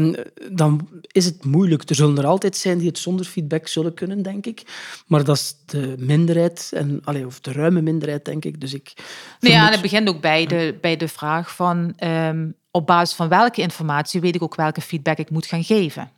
dan 0.52 0.90
is 1.12 1.26
het 1.26 1.46
moeilijk. 1.46 1.90
Er 1.90 1.96
zullen 1.96 2.18
er 2.18 2.26
altijd 2.26 2.58
zijn 2.58 2.78
die 2.78 2.88
het 2.88 2.98
zonder 2.98 3.26
feedback 3.26 3.68
zullen 3.68 3.94
kunnen, 3.94 4.22
denk 4.22 4.46
ik. 4.46 4.64
Maar 5.08 5.24
dat 5.24 5.36
is 5.36 5.56
de 5.66 5.96
minderheid, 5.98 6.72
en, 6.74 7.02
of 7.26 7.40
de 7.40 7.52
ruime 7.52 7.82
minderheid, 7.82 8.26
denk 8.26 8.46
ik. 8.46 8.62
Dus 8.62 8.74
ik 8.74 8.94
nee, 9.40 9.52
ja, 9.52 9.66
en 9.66 9.72
het 9.72 9.82
begint 9.82 10.10
ook 10.10 10.22
bij 10.22 10.46
de, 10.46 10.78
bij 10.82 10.98
de 10.98 11.08
vraag 11.08 11.56
van... 11.56 11.94
Um, 12.00 12.56
op 12.72 12.88
basis 12.88 13.16
van 13.16 13.30
welke 13.30 13.62
informatie 13.62 14.22
weet 14.22 14.36
ik 14.36 14.42
ook 14.42 14.56
welke 14.56 14.82
feedback 14.82 15.18
ik 15.18 15.30
moet 15.30 15.46
gaan 15.46 15.64
geven. 15.64 16.12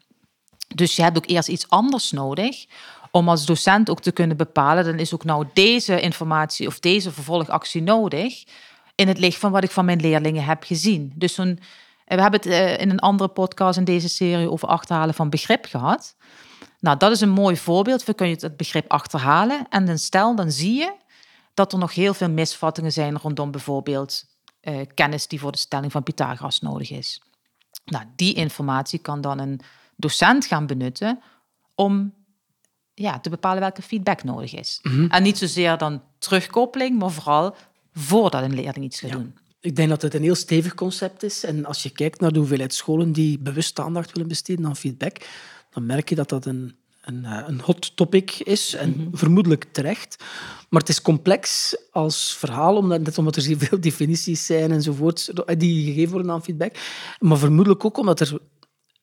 Dus 0.75 0.95
je 0.95 1.01
hebt 1.01 1.17
ook 1.17 1.27
eerst 1.27 1.49
iets 1.49 1.69
anders 1.69 2.11
nodig 2.11 2.65
om 3.11 3.29
als 3.29 3.45
docent 3.45 3.89
ook 3.89 4.01
te 4.01 4.11
kunnen 4.11 4.37
bepalen, 4.37 4.85
dan 4.85 4.99
is 4.99 5.13
ook 5.13 5.23
nou 5.23 5.45
deze 5.53 5.99
informatie 5.99 6.67
of 6.67 6.79
deze 6.79 7.11
vervolgactie 7.11 7.81
nodig 7.81 8.43
in 8.95 9.07
het 9.07 9.17
licht 9.17 9.39
van 9.39 9.51
wat 9.51 9.63
ik 9.63 9.71
van 9.71 9.85
mijn 9.85 10.01
leerlingen 10.01 10.43
heb 10.43 10.63
gezien. 10.63 11.13
Dus 11.15 11.33
zo'n 11.33 11.59
we 12.05 12.21
hebben 12.21 12.39
het 12.39 12.45
eh, 12.45 12.79
in 12.79 12.89
een 12.89 12.99
andere 12.99 13.29
podcast 13.29 13.77
in 13.77 13.83
deze 13.83 14.09
serie 14.09 14.51
over 14.51 14.67
achterhalen 14.67 15.13
van 15.13 15.29
begrip 15.29 15.65
gehad. 15.65 16.15
Nou, 16.79 16.97
dat 16.97 17.11
is 17.11 17.21
een 17.21 17.29
mooi 17.29 17.57
voorbeeld. 17.57 18.03
We 18.03 18.13
kunnen 18.13 18.37
het 18.39 18.57
begrip 18.57 18.91
achterhalen. 18.91 19.65
En 19.69 19.85
dan 19.85 19.97
stel, 19.97 20.35
dan 20.35 20.51
zie 20.51 20.73
je 20.73 20.93
dat 21.53 21.73
er 21.73 21.79
nog 21.79 21.93
heel 21.93 22.13
veel 22.13 22.29
misvattingen 22.29 22.91
zijn 22.91 23.17
rondom 23.17 23.51
bijvoorbeeld 23.51 24.25
uh, 24.61 24.81
kennis 24.93 25.27
die 25.27 25.39
voor 25.39 25.51
de 25.51 25.57
stelling 25.57 25.91
van 25.91 26.03
Pythagoras 26.03 26.61
nodig 26.61 26.91
is. 26.91 27.21
Nou, 27.85 28.05
die 28.15 28.33
informatie 28.33 28.99
kan 28.99 29.21
dan 29.21 29.39
een 29.39 29.59
docent 29.95 30.45
gaan 30.45 30.65
benutten 30.65 31.19
om 31.75 32.13
ja, 32.93 33.19
te 33.19 33.29
bepalen 33.29 33.59
welke 33.59 33.81
feedback 33.81 34.23
nodig 34.23 34.53
is. 34.53 34.79
Mhm. 34.81 35.05
En 35.05 35.23
niet 35.23 35.37
zozeer 35.37 35.77
dan 35.77 36.01
terugkoppeling, 36.17 36.99
maar 36.99 37.11
vooral 37.11 37.55
voordat 37.93 38.43
een 38.43 38.53
leerling 38.53 38.85
iets 38.85 38.99
gaat 38.99 39.11
doen. 39.11 39.37
Ik 39.65 39.75
denk 39.75 39.89
dat 39.89 40.01
het 40.01 40.13
een 40.13 40.21
heel 40.21 40.35
stevig 40.35 40.73
concept 40.73 41.23
is. 41.23 41.43
En 41.43 41.65
als 41.65 41.83
je 41.83 41.89
kijkt 41.89 42.19
naar 42.19 42.31
de 42.31 42.39
hoeveelheid 42.39 42.73
scholen 42.73 43.11
die 43.11 43.39
bewust 43.39 43.79
aandacht 43.79 44.11
willen 44.11 44.27
besteden 44.27 44.65
aan 44.65 44.75
feedback, 44.75 45.27
dan 45.69 45.85
merk 45.85 46.09
je 46.09 46.15
dat 46.15 46.29
dat 46.29 46.45
een, 46.45 46.75
een, 47.01 47.25
eh, 47.25 47.43
een 47.47 47.61
hot 47.61 47.95
topic 47.95 48.31
is. 48.31 48.73
En 48.73 48.89
mhm. 48.89 49.17
vermoedelijk 49.17 49.65
terecht. 49.71 50.23
Maar 50.69 50.79
het 50.79 50.89
is 50.89 51.01
complex 51.01 51.75
als 51.91 52.35
verhaal, 52.37 52.75
omdat, 52.75 53.01
net 53.01 53.17
omdat 53.17 53.35
er 53.35 53.41
zoveel 53.41 53.81
definities 53.89 54.45
zijn 54.45 54.71
enzovoort, 54.71 55.31
die 55.59 55.85
gegeven 55.85 56.13
worden 56.13 56.31
aan 56.31 56.43
feedback. 56.43 56.75
Maar 57.19 57.37
vermoedelijk 57.37 57.85
ook 57.85 57.97
omdat 57.97 58.19
er, 58.19 58.39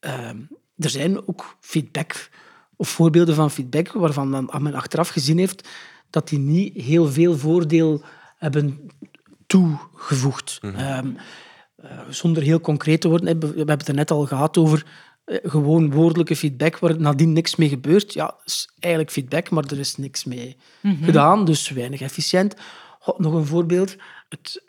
uh, 0.00 0.28
er 0.76 0.90
zijn 0.90 1.28
ook 1.28 1.56
feedback 1.60 2.30
of 2.76 2.88
voorbeelden 2.88 3.34
van 3.34 3.50
feedback 3.50 3.92
waarvan 3.92 4.48
men 4.60 4.74
achteraf 4.74 5.08
gezien 5.08 5.38
heeft 5.38 5.68
dat 6.10 6.28
die 6.28 6.38
niet 6.38 6.82
heel 6.82 7.06
veel 7.06 7.38
voordeel 7.38 8.02
hebben 8.36 8.90
toegevoegd. 9.52 10.58
Mhm. 10.60 10.74
Ehm, 10.76 11.10
eh, 11.76 11.98
zonder 12.08 12.42
heel 12.42 12.60
concreet 12.60 13.00
te 13.00 13.08
worden, 13.08 13.38
we 13.40 13.46
hebben 13.46 13.78
het 13.78 13.88
er 13.88 13.94
net 13.94 14.10
al 14.10 14.26
gehad 14.26 14.56
over 14.56 14.86
uh, 15.26 15.38
gewoon 15.42 15.90
woordelijke 15.90 16.36
feedback 16.36 16.78
waar 16.78 17.00
nadien 17.00 17.32
niks 17.32 17.56
mee 17.56 17.68
gebeurt. 17.68 18.12
Ja, 18.12 18.34
is 18.44 18.72
eigenlijk 18.78 19.12
feedback, 19.12 19.50
maar 19.50 19.64
er 19.64 19.78
is 19.78 19.96
niks 19.96 20.24
mee 20.24 20.56
mhm. 20.80 21.04
gedaan, 21.04 21.44
dus 21.44 21.68
weinig 21.68 22.00
efficiënt. 22.00 22.54
nog 23.16 23.32
een 23.32 23.46
voorbeeld. 23.46 23.96
Het 24.28 24.62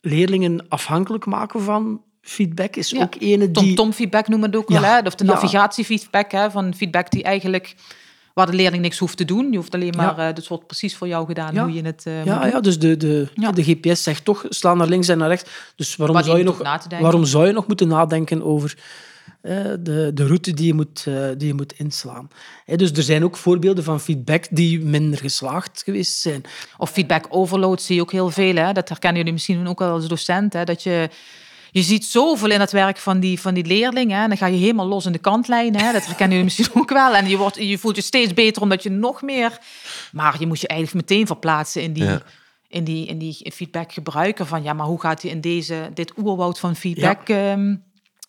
leerlingen 0.00 0.68
afhankelijk 0.68 1.26
maken 1.26 1.62
van 1.62 2.02
feedback 2.20 2.76
is 2.76 2.90
Ja, 2.90 3.02
ook 3.02 3.14
ene 3.18 3.50
die... 3.50 3.52
Tom-tom 3.52 3.92
feedback 3.92 4.28
noemen 4.28 4.50
we 4.50 4.56
het 4.56 4.64
ook 4.64 4.72
Ja, 4.72 4.80
wel. 4.80 4.90
Hè? 4.90 5.06
Of 5.06 5.14
de 5.14 5.24
navigatiefeedback, 5.24 6.32
hè? 6.32 6.50
van 6.50 6.74
feedback 6.74 7.10
die 7.10 7.22
eigenlijk... 7.22 7.74
Waar 8.34 8.46
de 8.50 8.56
leerling 8.56 8.82
niks 8.82 8.98
hoeft 8.98 9.16
te 9.16 9.24
doen. 9.24 9.50
Je 9.50 9.56
hoeft 9.56 9.74
alleen 9.74 9.94
maar... 9.96 10.16
Ja. 10.16 10.28
eh, 10.28 10.34
het 10.36 10.48
wordt 10.48 10.66
precies 10.66 10.96
voor 10.96 11.08
jou 11.08 11.26
gedaan 11.26 11.54
Ja. 11.54 11.62
hoe 11.62 11.72
je 11.72 11.82
het 11.82 12.06
eh, 12.06 12.24
Ja, 12.24 12.38
moet 12.42 12.52
ja, 12.52 12.60
dus 12.60 12.78
de, 12.78 12.96
de, 12.96 13.28
de 13.54 13.62
GPS 13.64 14.02
zegt 14.02 14.24
toch, 14.24 14.44
sla 14.48 14.74
naar 14.74 14.86
links 14.88 15.08
en 15.08 15.18
naar 15.18 15.28
rechts. 15.28 15.50
Dus 15.76 15.96
waarom, 15.96 16.16
Waar 16.16 16.24
zou 16.24 16.38
je, 16.38 16.44
nog, 16.44 16.58
waarom 17.00 17.24
zou 17.24 17.46
je 17.46 17.52
nog 17.52 17.66
moeten 17.66 17.88
nadenken 17.88 18.42
over 18.42 18.78
eh, 19.40 19.54
de, 19.80 20.10
de 20.14 20.26
route 20.26 20.52
die 20.54 20.66
je 20.66 20.74
moet, 20.74 21.04
die 21.36 21.46
je 21.46 21.54
moet 21.54 21.72
inslaan? 21.72 22.28
Dus 22.76 22.92
er 22.92 23.02
zijn 23.02 23.24
ook 23.24 23.36
voorbeelden 23.36 23.84
van 23.84 24.00
feedback 24.00 24.44
die 24.50 24.80
minder 24.80 25.18
geslaagd 25.18 25.82
geweest 25.84 26.18
zijn. 26.18 26.42
Of 26.78 26.90
feedback 26.90 27.26
overload 27.28 27.82
zie 27.82 27.94
je 27.94 28.00
ook 28.00 28.12
heel 28.12 28.30
veel. 28.30 28.54
Hè? 28.54 28.72
Dat 28.72 28.88
herkennen 28.88 29.18
jullie 29.18 29.32
misschien 29.32 29.66
ook 29.68 29.78
wel 29.78 29.90
als 29.92 30.08
docent. 30.08 30.52
Hè? 30.52 30.64
Dat 30.64 30.82
je, 30.82 31.08
je 31.72 31.82
ziet 31.82 32.04
zoveel 32.04 32.50
in 32.50 32.60
het 32.60 32.72
werk 32.72 32.98
van 32.98 33.20
die, 33.20 33.40
van 33.40 33.54
die 33.54 33.64
leerlingen. 33.64 34.20
Hè? 34.20 34.28
Dan 34.28 34.36
ga 34.36 34.46
je 34.46 34.58
helemaal 34.58 34.86
los 34.86 35.06
in 35.06 35.12
de 35.12 35.18
kantlijn. 35.18 35.76
Hè? 35.76 35.92
Dat 35.92 36.06
herkennen 36.06 36.36
jullie 36.36 36.44
misschien 36.44 36.80
ook 36.80 36.90
wel. 36.90 37.14
En 37.14 37.28
je, 37.28 37.36
wordt, 37.36 37.56
je 37.56 37.78
voelt 37.78 37.96
je 37.96 38.02
steeds 38.02 38.34
beter 38.34 38.62
omdat 38.62 38.82
je 38.82 38.90
nog 38.90 39.22
meer... 39.22 39.58
Maar 40.12 40.36
je 40.38 40.46
moet 40.46 40.60
je 40.60 40.68
eigenlijk 40.68 41.08
meteen 41.08 41.26
verplaatsen 41.26 41.82
in 41.82 41.92
die... 41.92 42.04
Ja. 42.04 42.22
In 42.68 42.84
die, 42.84 43.06
in 43.06 43.18
die 43.18 43.52
feedback 43.54 43.92
gebruiken 43.92 44.46
van 44.46 44.62
ja, 44.62 44.72
maar 44.72 44.86
hoe 44.86 45.00
gaat 45.00 45.22
hij 45.22 45.30
in 45.30 45.40
deze, 45.40 45.90
dit 45.94 46.12
oerwoud 46.16 46.58
van 46.58 46.76
feedback 46.76 47.28
ehm, 47.28 47.76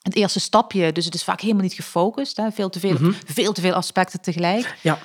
het 0.01 0.15
eerste 0.15 0.39
stapje? 0.39 0.91
Dus 0.91 1.05
het 1.05 1.13
is 1.13 1.23
vaak 1.23 1.41
helemaal 1.41 1.63
niet 1.63 1.73
gefocust, 1.73 2.37
hè? 2.37 2.51
Veel, 2.51 2.69
te 2.69 2.79
veel, 2.79 2.97
veel 3.25 3.53
te 3.53 3.61
veel 3.61 3.73
aspecten 3.73 4.21
tegelijk. 4.21 4.77
Ja, 4.81 4.99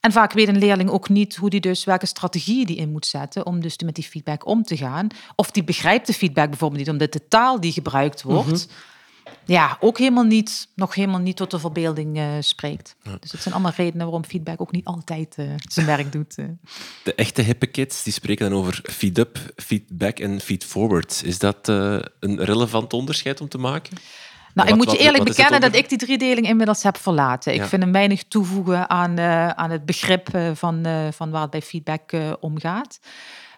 En 0.00 0.12
vaak 0.12 0.32
weet 0.32 0.48
een 0.48 0.58
leerling 0.58 0.90
ook 0.90 1.08
niet 1.08 1.36
hoe 1.36 1.50
die 1.50 1.60
dus 1.60 1.84
welke 1.84 2.06
strategie 2.06 2.66
die 2.66 2.76
in 2.76 2.92
moet 2.92 3.06
zetten 3.06 3.46
om 3.46 3.60
dus 3.60 3.78
met 3.78 3.94
die 3.94 4.04
feedback 4.04 4.46
om 4.46 4.62
te 4.62 4.76
gaan. 4.76 5.06
Of 5.36 5.50
die 5.50 5.64
begrijpt 5.64 6.06
de 6.06 6.12
feedback 6.12 6.48
bijvoorbeeld 6.48 6.80
niet, 6.80 6.90
omdat 6.90 7.12
de 7.12 7.28
taal 7.28 7.60
die 7.60 7.72
gebruikt 7.72 8.22
wordt, 8.22 8.68
ja, 9.44 9.76
ook 9.80 9.98
helemaal 9.98 10.24
niet, 10.24 10.68
nog 10.74 10.94
helemaal 10.94 11.20
niet 11.20 11.36
tot 11.36 11.50
de 11.50 11.58
verbeelding 11.58 12.16
eh, 12.18 12.28
spreekt. 12.40 12.96
Dus 13.20 13.30
dat 13.30 13.40
zijn 13.40 13.54
allemaal 13.54 13.72
redenen 13.76 14.06
waarom 14.06 14.24
feedback 14.24 14.60
ook 14.60 14.72
niet 14.72 14.84
altijd 14.84 15.34
eh, 15.36 15.46
zijn 15.68 15.86
werk 15.86 16.12
doet. 16.16 16.34
eh. 16.38 16.44
De 17.04 17.14
echte 17.14 17.42
hippe 17.42 17.66
kids 17.66 18.02
die 18.02 18.12
spreken 18.12 18.50
dan 18.50 18.58
over 18.58 18.80
feed-up, 18.82 19.38
feedback 19.56 20.18
en 20.18 20.40
feed-forward. 20.40 21.22
Is 21.24 21.38
dat 21.38 21.68
een 21.68 22.44
relevant 22.44 22.92
onderscheid 22.92 23.40
om 23.40 23.48
te 23.48 23.58
maken? 23.58 23.96
Nou, 24.54 24.68
Wat- 24.68 24.78
ik 24.78 24.84
moet 24.84 24.90
je 24.96 25.04
eerlijk 25.04 25.24
wat 25.24 25.36
bekennen 25.36 25.60
dat 25.60 25.74
ik 25.74 25.88
die 25.88 25.98
driedeling 25.98 26.46
inmiddels 26.46 26.82
heb 26.82 26.96
verlaten. 26.96 27.54
Ik 27.54 27.64
vind 27.64 27.82
hem 27.82 27.92
weinig 27.92 28.22
toevoegen 28.24 28.90
aan, 28.90 29.18
eh, 29.18 29.48
aan 29.48 29.70
het 29.70 29.84
begrip 29.84 30.34
eh, 30.34 30.50
van, 30.54 30.84
eh, 30.84 31.08
van 31.12 31.30
waar 31.30 31.40
het 31.42 31.50
bij 31.50 31.62
feedback 31.62 32.12
eh, 32.12 32.32
om 32.40 32.58
gaat. 32.60 33.00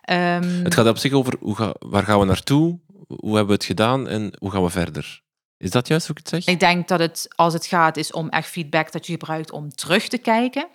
Ehm, 0.02 0.64
Het 0.64 0.74
gaat 0.74 0.86
op 0.86 0.98
zich 0.98 1.12
over 1.12 1.34
hoe 1.40 1.56
ga, 1.56 1.74
waar 1.78 2.02
gaan 2.04 2.18
we 2.18 2.24
naartoe, 2.24 2.78
hoe 3.06 3.30
hebben 3.36 3.46
we 3.46 3.52
het 3.52 3.64
gedaan 3.64 4.08
en 4.08 4.32
hoe 4.38 4.50
gaan 4.50 4.62
we 4.62 4.70
verder. 4.70 5.22
Is 5.56 5.70
dat 5.70 5.88
juist 5.88 6.06
hoe 6.06 6.16
ik 6.16 6.22
het 6.30 6.44
zeg? 6.44 6.54
Ik 6.54 6.60
denk 6.60 6.88
dat 6.88 6.98
het, 6.98 7.28
als 7.34 7.52
het 7.52 7.66
gaat, 7.66 7.96
is 7.96 8.12
om 8.12 8.28
echt 8.28 8.48
feedback 8.48 8.92
dat 8.92 9.06
je 9.06 9.12
gebruikt 9.12 9.50
om 9.50 9.70
terug 9.74 10.08
te 10.08 10.18
kijken. 10.18 10.66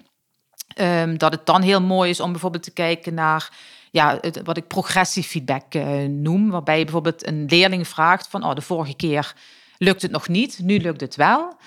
Ehm, 0.75 1.17
dat 1.17 1.31
het 1.31 1.45
dan 1.45 1.61
heel 1.61 1.81
mooi 1.81 2.09
is 2.09 2.19
om 2.19 2.31
bijvoorbeeld 2.31 2.63
te 2.63 2.71
kijken 2.71 3.13
naar 3.13 3.49
ja, 3.91 4.17
het, 4.21 4.41
wat 4.43 4.57
ik 4.57 4.67
progressiefeedback 4.67 5.73
eh 5.73 5.87
noem. 6.09 6.49
Waarbij 6.49 6.77
je 6.77 6.83
bijvoorbeeld 6.83 7.27
een 7.27 7.45
leerling 7.49 7.87
vraagt 7.87 8.27
van, 8.27 8.43
oh, 8.43 8.55
de 8.55 8.61
vorige 8.61 8.95
keer 8.95 9.33
lukt 9.77 10.01
het 10.01 10.11
nog 10.11 10.27
niet, 10.27 10.59
nu 10.61 10.79
lukt 10.79 11.01
het 11.01 11.15
wel. 11.15 11.57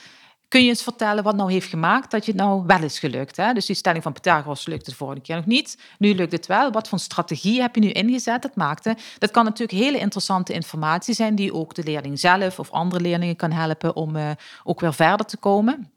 Kun 0.48 0.62
je 0.62 0.68
eens 0.68 0.82
vertellen 0.82 1.24
wat 1.24 1.36
nou 1.36 1.52
heeft 1.52 1.68
gemaakt 1.68 2.10
dat 2.10 2.24
je 2.24 2.32
het 2.32 2.40
nou 2.40 2.62
wel 2.66 2.82
is 2.82 2.98
gelukt? 2.98 3.36
Hè? 3.36 3.52
Dus 3.52 3.66
die 3.66 3.76
stelling 3.76 4.02
van 4.02 4.12
Pythagoras 4.12 4.66
lukt 4.66 4.86
het 4.86 4.94
vorige 4.94 5.20
keer 5.20 5.36
nog 5.36 5.46
niet. 5.46 5.78
Nu 5.98 6.14
lukt 6.14 6.32
het 6.32 6.46
wel. 6.46 6.70
Wat 6.70 6.88
voor 6.88 6.98
strategie 6.98 7.60
heb 7.60 7.74
je 7.74 7.80
nu 7.80 7.90
ingezet? 7.90 8.42
Dat 8.42 8.56
maakte. 8.56 8.96
Dat 9.18 9.30
kan 9.30 9.44
natuurlijk 9.44 9.78
hele 9.78 9.98
interessante 9.98 10.52
informatie 10.52 11.14
zijn 11.14 11.34
die 11.34 11.54
ook 11.54 11.74
de 11.74 11.82
leerling 11.82 12.18
zelf 12.18 12.58
of 12.58 12.70
andere 12.70 13.02
leerlingen 13.02 13.36
kan 13.36 13.50
helpen 13.52 13.96
om 13.96 14.16
eh, 14.16 14.30
ook 14.64 14.80
weer 14.80 14.94
verder 14.94 15.26
te 15.26 15.36
komen. 15.36 15.90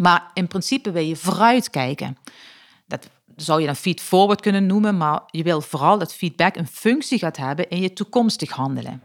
Maar 0.00 0.30
in 0.34 0.46
principe 0.46 0.90
wil 0.90 1.02
je 1.02 1.16
vooruitkijken. 1.16 2.16
Dat 2.86 3.08
zou 3.36 3.60
je 3.60 3.66
dan 3.66 3.76
feed-forward 3.76 4.40
kunnen 4.40 4.66
noemen, 4.66 4.96
maar 4.96 5.22
je 5.26 5.42
wil 5.42 5.60
vooral 5.60 5.98
dat 5.98 6.14
feedback 6.14 6.56
een 6.56 6.66
functie 6.66 7.18
gaat 7.18 7.36
hebben 7.36 7.68
in 7.68 7.80
je 7.80 7.92
toekomstig 7.92 8.50
handelen. 8.50 9.02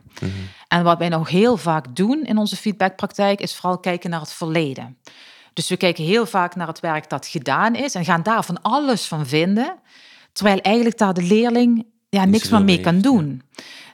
En 0.67 0.83
wat 0.83 0.97
wij 0.97 1.09
nog 1.09 1.29
heel 1.29 1.57
vaak 1.57 1.95
doen 1.95 2.23
in 2.23 2.37
onze 2.37 2.55
feedbackpraktijk 2.55 3.41
is 3.41 3.55
vooral 3.55 3.79
kijken 3.79 4.09
naar 4.09 4.19
het 4.19 4.33
verleden. 4.33 4.97
Dus 5.53 5.69
we 5.69 5.77
kijken 5.77 6.03
heel 6.03 6.25
vaak 6.25 6.55
naar 6.55 6.67
het 6.67 6.79
werk 6.79 7.09
dat 7.09 7.27
gedaan 7.27 7.75
is 7.75 7.95
en 7.95 8.05
gaan 8.05 8.23
daar 8.23 8.43
van 8.43 8.61
alles 8.61 9.05
van 9.05 9.27
vinden, 9.27 9.79
terwijl 10.33 10.59
eigenlijk 10.59 10.97
daar 10.97 11.13
de 11.13 11.23
leerling 11.23 11.85
ja, 12.09 12.25
niks 12.25 12.49
meer 12.49 12.63
mee 12.63 12.79
kan 12.79 12.95
ja. 12.95 13.01
doen. 13.01 13.41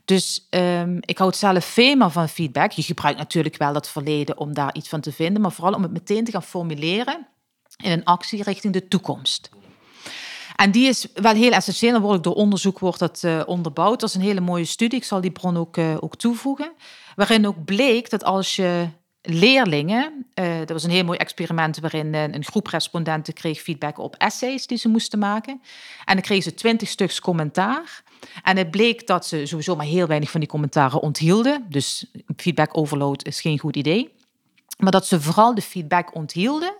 Dus 0.05 0.47
ehm, 0.49 0.97
ik 0.99 1.17
houd 1.17 1.35
zelf 1.35 1.65
veel 1.65 1.95
meer 1.95 2.09
van 2.09 2.29
feedback. 2.29 2.71
Je 2.71 2.81
gebruikt 2.81 3.17
natuurlijk 3.17 3.57
wel 3.57 3.73
dat 3.73 3.89
verleden 3.89 4.37
om 4.37 4.53
daar 4.53 4.75
iets 4.75 4.89
van 4.89 5.01
te 5.01 5.11
vinden, 5.11 5.41
maar 5.41 5.51
vooral 5.51 5.73
om 5.73 5.83
het 5.83 5.91
meteen 5.91 6.23
te 6.23 6.31
gaan 6.31 6.43
formuleren 6.43 7.27
in 7.83 7.91
een 7.91 8.03
actie 8.03 8.43
richting 8.43 8.73
de 8.73 8.87
toekomst. 8.87 9.49
En 10.57 10.71
die 10.71 10.87
is 10.87 11.07
wel 11.13 11.33
heel 11.33 11.51
essentieel. 11.51 12.01
Ook 12.01 12.23
door 12.23 12.33
onderzoek 12.33 12.79
wordt 12.79 12.99
dat, 12.99 13.23
eh, 13.23 13.41
onderbouwd. 13.45 13.99
Dat 13.99 14.09
is 14.09 14.15
een 14.15 14.21
hele 14.21 14.41
mooie 14.41 14.65
studie. 14.65 14.99
Ik 14.99 15.05
zal 15.05 15.21
die 15.21 15.31
bron 15.31 15.57
ook, 15.57 15.77
eh, 15.77 15.97
ook 15.99 16.15
toevoegen. 16.15 16.71
Waarin 17.15 17.47
ook 17.47 17.65
bleek 17.65 18.09
dat 18.09 18.23
als 18.23 18.55
je 18.55 18.87
leerlingen... 19.21 20.25
eh 20.33 20.57
dat 20.57 20.69
was 20.69 20.83
een 20.83 20.89
heel 20.89 21.03
mooi 21.03 21.17
experiment 21.17 21.79
waarin 21.79 22.13
een 22.13 22.45
groep 22.45 22.67
respondenten 22.67 23.33
kreeg 23.33 23.61
feedback 23.61 23.97
op 23.97 24.15
essays 24.15 24.67
die 24.67 24.77
ze 24.77 24.89
moesten 24.89 25.19
maken. 25.19 25.61
En 26.05 26.13
dan 26.13 26.21
kregen 26.21 26.43
ze 26.43 26.53
twintig 26.53 26.89
stuks 26.89 27.19
commentaar. 27.19 28.03
En 28.43 28.57
het 28.57 28.71
bleek 28.71 29.07
dat 29.07 29.25
ze 29.25 29.45
sowieso 29.45 29.75
maar 29.75 29.85
heel 29.85 30.07
weinig 30.07 30.31
van 30.31 30.39
die 30.39 30.49
commentaren 30.49 31.01
onthielden. 31.01 31.65
Dus 31.69 32.05
feedback 32.35 32.77
overload 32.77 33.25
is 33.25 33.41
geen 33.41 33.59
goed 33.59 33.75
idee. 33.75 34.13
Maar 34.77 34.91
dat 34.91 35.07
ze 35.07 35.21
vooral 35.21 35.55
de 35.55 35.61
feedback 35.61 36.15
onthielden 36.15 36.73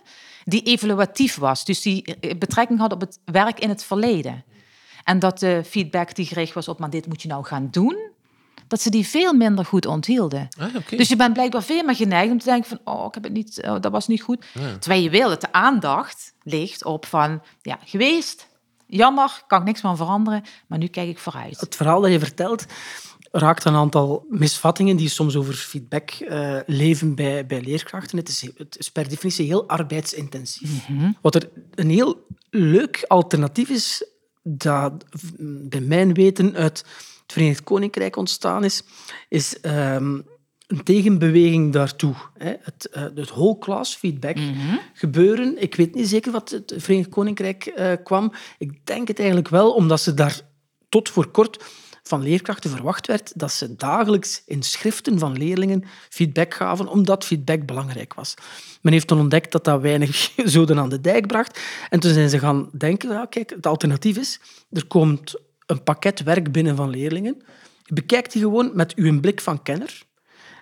die 0.44 0.62
evaluatief 0.62 1.36
was. 1.36 1.64
Dus 1.64 1.80
die 1.80 2.16
eh, 2.20 2.38
betrekking 2.38 2.78
had 2.78 2.92
op 2.92 3.00
het 3.00 3.18
werk 3.24 3.60
in 3.60 3.68
het 3.68 3.84
verleden. 3.84 4.44
En 5.04 5.18
dat 5.18 5.38
de 5.38 5.62
feedback 5.66 6.14
die 6.14 6.26
gericht 6.26 6.54
was 6.54 6.68
op, 6.68 6.78
maar 6.78 6.90
dit 6.90 7.06
moet 7.06 7.22
je 7.22 7.28
nou 7.28 7.44
gaan 7.44 7.68
doen, 7.70 7.96
dat 8.66 8.80
ze 8.80 8.90
die 8.90 9.06
veel 9.06 9.32
minder 9.32 9.64
goed 9.64 9.86
onthielden. 9.86 10.48
Ah. 10.58 10.74
Dus 10.90 11.08
je 11.08 11.16
bent 11.16 11.32
blijkbaar 11.32 11.62
veel 11.62 11.82
meer 11.82 11.94
geneigd 11.94 12.30
om 12.30 12.38
te 12.38 12.44
denken 12.44 12.68
van, 12.68 12.94
oh, 12.94 13.06
ik 13.06 13.14
heb 13.14 13.22
het 13.22 13.32
niet, 13.32 13.60
oh, 13.64 13.80
dat 13.80 13.92
was 13.92 14.06
niet 14.06 14.22
goed. 14.22 14.44
Terwijl 14.78 15.02
je 15.02 15.10
wil 15.10 15.28
dat 15.28 15.40
de 15.40 15.52
aandacht 15.52 16.34
ligt 16.42 16.84
op 16.84 17.06
van, 17.06 17.42
ja, 17.62 17.78
geweest, 17.84 18.48
jammer, 18.86 19.42
kan 19.46 19.60
ik 19.60 19.66
niks 19.66 19.80
van 19.80 19.96
veranderen, 19.96 20.42
maar 20.66 20.78
nu 20.78 20.86
kijk 20.86 21.08
ik 21.08 21.18
vooruit. 21.18 21.60
het 21.60 21.76
verhaal 21.76 22.00
dat 22.00 22.10
je 22.10 22.18
vertelt 22.18 22.66
raakt 23.30 23.64
een 23.64 23.74
aantal 23.74 24.26
misvattingen 24.28 24.96
die 24.96 25.08
soms 25.08 25.36
over 25.36 25.54
feedback 25.54 26.10
eh, 26.10 26.56
leven 26.66 27.14
bij, 27.14 27.46
bij 27.46 27.60
leerkrachten. 27.60 28.18
Het 28.18 28.28
is, 28.28 28.48
het 28.56 28.78
is 28.78 28.90
per 28.90 29.08
definitie 29.08 29.46
heel 29.46 29.68
arbeidsintensief. 29.68 30.88
Wat 31.20 31.34
er 31.34 31.48
een 31.74 31.90
heel 31.90 32.26
leuk 32.50 33.04
alternatief 33.06 33.68
is, 33.68 34.04
dat 34.42 35.04
bij 35.68 35.80
mijn 35.80 36.14
weten 36.14 36.54
uit 36.56 36.78
het 37.22 37.32
Verenigd 37.32 37.64
Koninkrijk 37.64 38.16
ontstaan 38.16 38.64
is, 38.64 38.82
is 39.28 39.60
ehm, 39.60 40.20
een 40.66 40.82
tegenbeweging 40.82 41.72
daartoe. 41.72 42.14
Hè. 42.38 42.54
Het, 42.60 42.88
eh, 42.88 43.02
het 43.02 43.30
whole 43.30 43.58
class 43.58 43.96
feedback 43.96 44.36
gebeuren. 44.92 45.62
Ik 45.62 45.74
weet 45.74 45.94
niet 45.94 46.08
zeker 46.08 46.32
wat 46.32 46.50
het 46.50 46.74
Verenigd 46.76 47.08
Koninkrijk 47.08 47.66
eh, 47.66 47.92
kwam. 48.04 48.32
Ik 48.58 48.86
denk 48.86 49.08
het 49.08 49.18
eigenlijk 49.18 49.48
wel, 49.48 49.72
omdat 49.72 50.00
ze 50.00 50.14
daar 50.14 50.40
tot 50.88 51.08
voor 51.08 51.30
kort 51.30 51.64
van 52.08 52.22
leerkrachten 52.22 52.70
verwacht 52.70 53.06
werd 53.06 53.32
dat 53.34 53.52
ze 53.52 53.76
dagelijks 53.76 54.42
in 54.46 54.62
schriften 54.62 55.18
van 55.18 55.38
leerlingen 55.38 55.84
feedback 56.08 56.54
gaven, 56.54 56.88
omdat 56.88 57.24
feedback 57.24 57.66
belangrijk 57.66 58.14
was. 58.14 58.34
Men 58.82 58.92
heeft 58.92 59.06
toen 59.06 59.20
ontdekt 59.20 59.52
dat 59.52 59.64
dat 59.64 59.80
weinig 59.80 60.32
zoden 60.54 60.78
aan 60.78 60.88
de 60.88 61.00
dijk 61.00 61.26
bracht. 61.26 61.60
En 61.90 62.00
toen 62.00 62.12
zijn 62.12 62.30
ze 62.30 62.38
gaan 62.38 62.70
denken, 62.72 63.28
kijk, 63.28 63.50
het 63.50 63.66
alternatief 63.66 64.16
is, 64.16 64.40
er 64.70 64.86
komt 64.86 65.34
een 65.66 65.82
pakket 65.82 66.22
werk 66.22 66.52
binnen 66.52 66.76
van 66.76 66.90
leerlingen. 66.90 67.42
Bekijkt 67.86 68.32
die 68.32 68.42
gewoon 68.42 68.70
met 68.74 68.94
uw 68.94 69.20
blik 69.20 69.40
van 69.40 69.62
kenner. 69.62 70.02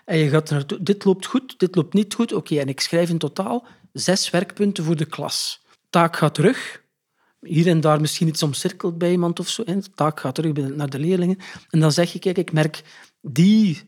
En 0.05 0.19
je 0.19 0.29
gaat 0.29 0.51
naartoe, 0.51 0.83
dit 0.83 1.05
loopt 1.05 1.27
goed, 1.27 1.59
dit 1.59 1.75
loopt 1.75 1.95
niet 1.95 2.15
goed. 2.15 2.33
Oké, 2.33 2.59
en 2.59 2.69
ik 2.69 2.81
schrijf 2.81 3.11
in 3.11 3.19
totaal 3.19 3.67
zes 3.93 4.31
werkpunten 4.31 4.85
voor 4.85 4.97
de 4.97 5.05
klas. 5.05 5.65
Taak 5.91 6.17
gaat 6.17 6.35
terug. 6.35 6.85
Hier 7.41 7.67
en 7.67 7.81
daar 7.81 8.01
misschien 8.01 8.29
iets 8.29 8.43
omcirkeld 8.43 8.99
bij 8.99 9.11
iemand 9.11 9.41
of 9.41 9.49
zo. 9.49 9.63
En 9.63 9.81
de 9.81 9.91
taak 9.95 10.21
gaat 10.21 10.35
terug 10.35 10.53
naar 10.53 10.91
de 10.91 10.99
leerlingen. 10.99 11.39
En 11.71 11.81
dan 11.81 11.93
zeg 11.93 12.13
je, 12.13 12.19
kijk, 12.19 12.39
ik 12.39 12.53
merk 12.53 12.83
die 13.21 13.83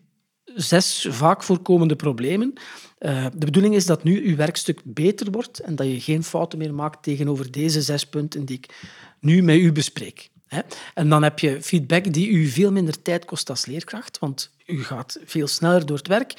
zes 0.44 1.06
vaak 1.10 1.42
voorkomende 1.42 1.96
problemen. 1.96 2.52
Eh, 2.98 3.26
de 3.36 3.44
bedoeling 3.44 3.74
is 3.74 3.86
dat 3.86 4.04
nu 4.04 4.26
uw 4.28 4.36
werkstuk 4.36 4.80
beter 4.84 5.30
wordt 5.30 5.58
en 5.58 5.76
dat 5.76 5.86
je 5.86 6.00
geen 6.00 6.24
fouten 6.24 6.58
meer 6.58 6.74
maakt 6.74 7.02
tegenover 7.02 7.50
deze 7.50 7.82
zes 7.82 8.06
punten 8.06 8.44
die 8.44 8.56
ik 8.56 8.88
nu 9.20 9.42
met 9.42 9.56
u 9.56 9.72
bespreek. 9.72 10.28
Hè. 10.46 10.60
En 10.94 11.08
dan 11.08 11.22
heb 11.22 11.38
je 11.38 11.62
feedback 11.62 12.12
die 12.12 12.28
u 12.28 12.46
veel 12.46 12.72
minder 12.72 13.02
tijd 13.02 13.24
kost 13.24 13.50
als 13.50 13.66
leerkracht, 13.66 14.18
want 14.18 14.50
u 14.66 14.84
gaat 14.84 15.18
veel 15.24 15.46
sneller 15.46 15.86
door 15.86 15.96
het 15.96 16.06
werk. 16.06 16.32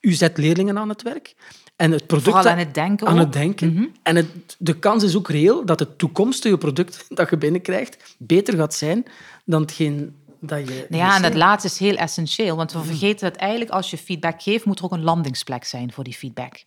U 0.00 0.12
zet 0.12 0.38
leerlingen 0.38 0.78
aan 0.78 0.88
het 0.88 1.02
werk. 1.02 1.34
En 1.76 1.90
het 1.92 2.06
product 2.06 2.30
Vooral 2.30 2.52
aan 2.52 2.58
het 2.58 2.74
denken 2.74 3.06
Aan 3.06 3.14
ook. 3.14 3.20
het 3.20 3.32
denken. 3.32 3.94
En 4.02 4.16
het, 4.16 4.56
de 4.58 4.78
kans 4.78 5.02
is 5.02 5.16
ook 5.16 5.28
reëel 5.28 5.64
dat 5.64 5.78
het 5.78 5.98
toekomstige 5.98 6.58
product 6.58 7.04
dat 7.16 7.30
je 7.30 7.36
binnenkrijgt 7.36 8.14
beter 8.18 8.56
gaat 8.56 8.74
zijn 8.74 9.04
dan 9.44 9.60
hetgeen 9.60 10.16
dat 10.40 10.68
je... 10.68 10.86
Nou 10.88 11.02
ja, 11.02 11.16
en 11.16 11.22
dat 11.22 11.34
laatste 11.34 11.68
is 11.68 11.78
heel 11.78 11.96
essentieel, 11.96 12.56
want 12.56 12.72
we 12.72 12.82
vergeten 12.82 13.30
dat 13.30 13.40
eigenlijk 13.40 13.70
als 13.70 13.90
je 13.90 13.98
feedback 13.98 14.42
geeft, 14.42 14.64
moet 14.64 14.78
er 14.78 14.84
ook 14.84 14.92
een 14.92 15.02
landingsplek 15.02 15.64
zijn 15.64 15.92
voor 15.92 16.04
die 16.04 16.14
feedback. 16.14 16.64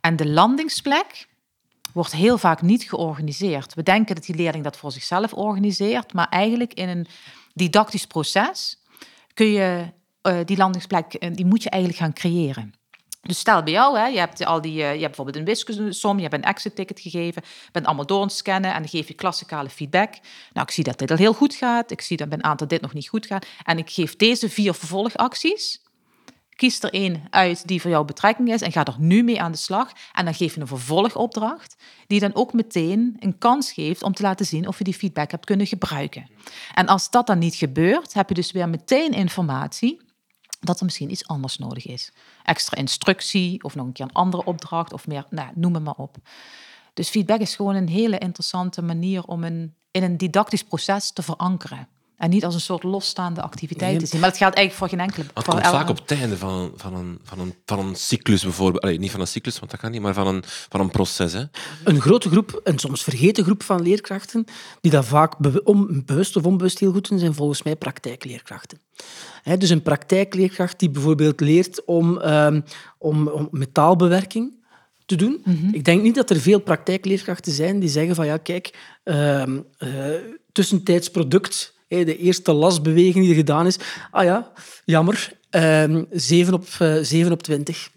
En 0.00 0.16
de 0.16 0.28
landingsplek 0.28 1.28
wordt 1.92 2.12
heel 2.12 2.38
vaak 2.38 2.62
niet 2.62 2.82
georganiseerd. 2.82 3.74
We 3.74 3.82
denken 3.82 4.14
dat 4.14 4.24
die 4.24 4.36
leerling 4.36 4.64
dat 4.64 4.76
voor 4.76 4.92
zichzelf 4.92 5.32
organiseert, 5.32 6.12
maar 6.12 6.28
eigenlijk 6.28 6.74
in 6.74 6.88
een 6.88 7.06
didactisch 7.54 8.06
proces 8.06 8.82
kun 9.34 9.46
je 9.46 9.92
uh, 10.22 10.38
die 10.44 10.56
landingsplek, 10.56 11.16
uh, 11.18 11.30
die 11.34 11.46
moet 11.46 11.62
je 11.62 11.70
eigenlijk 11.70 12.02
gaan 12.02 12.12
creëren. 12.12 12.74
Dus 13.26 13.38
stel 13.38 13.62
bij 13.62 13.72
jou, 13.72 13.98
hè, 13.98 14.06
je 14.06 14.18
hebt 14.18 14.44
al 14.44 14.60
die, 14.60 14.72
uh, 14.72 14.78
je 14.78 14.84
hebt 14.84 15.00
bijvoorbeeld 15.00 15.36
een 15.36 15.44
wiskundesom, 15.44 16.16
je 16.16 16.22
hebt 16.22 16.34
een 16.34 16.42
exit-ticket 16.42 17.00
gegeven, 17.00 17.42
bent 17.72 17.86
allemaal 17.86 18.06
door 18.06 18.30
scannen 18.30 18.74
en 18.74 18.80
dan 18.80 18.88
geef 18.88 19.08
je 19.08 19.14
klassikale 19.14 19.68
feedback. 19.68 20.10
Nou, 20.52 20.66
ik 20.66 20.70
zie 20.70 20.84
dat 20.84 20.98
dit 20.98 21.10
al 21.10 21.16
heel 21.16 21.32
goed 21.32 21.54
gaat, 21.54 21.90
ik 21.90 22.00
zie 22.00 22.16
dat 22.16 22.28
bij 22.28 22.38
een 22.38 22.44
aantal 22.44 22.68
dit 22.68 22.80
nog 22.80 22.92
niet 22.92 23.08
goed 23.08 23.26
gaat 23.26 23.46
en 23.64 23.78
ik 23.78 23.90
geef 23.90 24.16
deze 24.16 24.48
vier 24.50 24.74
vervolgacties. 24.74 25.84
Kies 26.50 26.82
er 26.82 26.92
één 26.92 27.22
uit 27.30 27.68
die 27.68 27.80
voor 27.80 27.90
jou 27.90 28.04
betrekking 28.04 28.52
is 28.52 28.60
en 28.60 28.72
ga 28.72 28.84
er 28.84 28.96
nu 28.98 29.22
mee 29.22 29.40
aan 29.40 29.52
de 29.52 29.58
slag. 29.58 29.92
En 30.12 30.24
dan 30.24 30.34
geef 30.34 30.54
je 30.54 30.60
een 30.60 30.66
vervolgopdracht, 30.66 31.76
die 32.06 32.20
dan 32.20 32.34
ook 32.34 32.52
meteen 32.52 33.16
een 33.18 33.38
kans 33.38 33.72
geeft 33.72 34.02
om 34.02 34.12
te 34.12 34.22
laten 34.22 34.46
zien 34.46 34.68
of 34.68 34.78
je 34.78 34.84
die 34.84 34.94
feedback 34.94 35.30
hebt 35.30 35.44
kunnen 35.44 35.66
gebruiken. 35.66 36.30
En 36.74 36.86
als 36.86 37.10
dat 37.10 37.26
dan 37.26 37.38
niet 37.38 37.54
gebeurt, 37.54 38.14
heb 38.14 38.28
je 38.28 38.34
dus 38.34 38.52
weer 38.52 38.68
meteen 38.68 39.12
informatie 39.12 40.05
dat 40.66 40.78
er 40.78 40.84
misschien 40.84 41.10
iets 41.10 41.26
anders 41.26 41.58
nodig 41.58 41.86
is. 41.86 42.12
Extra 42.42 42.76
instructie 42.76 43.62
of 43.62 43.74
nog 43.74 43.86
een 43.86 43.92
keer 43.92 44.04
een 44.04 44.12
andere 44.12 44.44
opdracht 44.44 44.92
of 44.92 45.06
meer, 45.06 45.26
nou, 45.30 45.50
noem 45.54 45.74
het 45.74 45.84
maar 45.84 45.94
op. 45.96 46.16
Dus 46.94 47.08
feedback 47.08 47.40
is 47.40 47.56
gewoon 47.56 47.74
een 47.74 47.88
hele 47.88 48.18
interessante 48.18 48.82
manier 48.82 49.24
om 49.24 49.44
een, 49.44 49.74
in 49.90 50.02
een 50.02 50.16
didactisch 50.16 50.64
proces 50.64 51.10
te 51.10 51.22
verankeren. 51.22 51.88
En 52.16 52.30
niet 52.30 52.44
als 52.44 52.54
een 52.54 52.60
soort 52.60 52.82
losstaande 52.82 53.42
activiteit 53.42 53.98
te 53.98 54.06
zien. 54.06 54.20
Maar 54.20 54.28
het 54.28 54.38
geldt 54.38 54.56
eigenlijk 54.56 54.90
voor 54.90 54.98
geen 54.98 55.08
enkele... 55.08 55.26
Het 55.34 55.44
komt 55.44 55.66
vaak 55.66 55.88
op 55.88 55.98
het 55.98 56.10
einde 56.10 56.36
van, 56.36 56.72
van, 56.76 56.94
een, 56.94 57.18
van, 57.22 57.38
een, 57.38 57.54
van 57.64 57.78
een 57.78 57.94
cyclus 57.94 58.42
bijvoorbeeld. 58.42 58.82
Allee, 58.82 58.98
niet 58.98 59.10
van 59.10 59.20
een 59.20 59.26
cyclus, 59.26 59.58
want 59.58 59.70
dat 59.70 59.80
kan 59.80 59.90
niet, 59.90 60.00
maar 60.00 60.14
van 60.14 60.26
een, 60.26 60.42
van 60.44 60.80
een 60.80 60.90
proces. 60.90 61.32
Hè. 61.32 61.42
Een 61.84 62.00
grote 62.00 62.28
groep, 62.28 62.60
een 62.64 62.78
soms 62.78 63.02
vergeten 63.02 63.44
groep 63.44 63.62
van 63.62 63.82
leerkrachten, 63.82 64.44
die 64.80 64.90
dat 64.90 65.04
vaak 65.04 65.38
bewust 66.06 66.36
of 66.36 66.44
onbewust 66.44 66.78
heel 66.78 66.92
goed 66.92 67.08
doen, 67.08 67.18
zijn 67.18 67.34
volgens 67.34 67.62
mij 67.62 67.76
praktijkleerkrachten. 67.76 68.78
He, 69.42 69.56
dus 69.56 69.70
een 69.70 69.82
praktijkleerkracht 69.82 70.78
die 70.78 70.90
bijvoorbeeld 70.90 71.40
leert 71.40 71.84
om, 71.84 72.18
um, 72.18 72.64
om, 72.98 73.28
om 73.28 73.48
metaalbewerking 73.50 74.64
te 75.06 75.16
doen. 75.16 75.40
Mm 75.44 75.56
-hmm. 75.56 75.74
Ik 75.74 75.84
denk 75.84 76.02
niet 76.02 76.14
dat 76.14 76.30
er 76.30 76.40
veel 76.40 76.60
praktijkleerkrachten 76.60 77.52
zijn 77.52 77.78
die 77.78 77.88
zeggen 77.88 78.14
van 78.14 78.26
ja, 78.26 78.36
kijk, 78.36 78.78
uh, 79.04 79.42
tussentijds 80.52 81.10
product 81.10 81.74
de 81.88 82.16
eerste 82.16 82.52
lasbeweging 82.52 83.14
die 83.14 83.28
er 83.28 83.34
gedaan 83.34 83.66
is. 83.66 83.78
Ah 84.10 84.24
ja, 84.24 84.52
jammer. 84.84 85.34
Um, 85.50 86.06
7, 86.10 86.54
op, 86.54 86.66
uh, 86.82 86.96
7 87.02 87.32
op 87.32 87.42
20. 87.42 87.90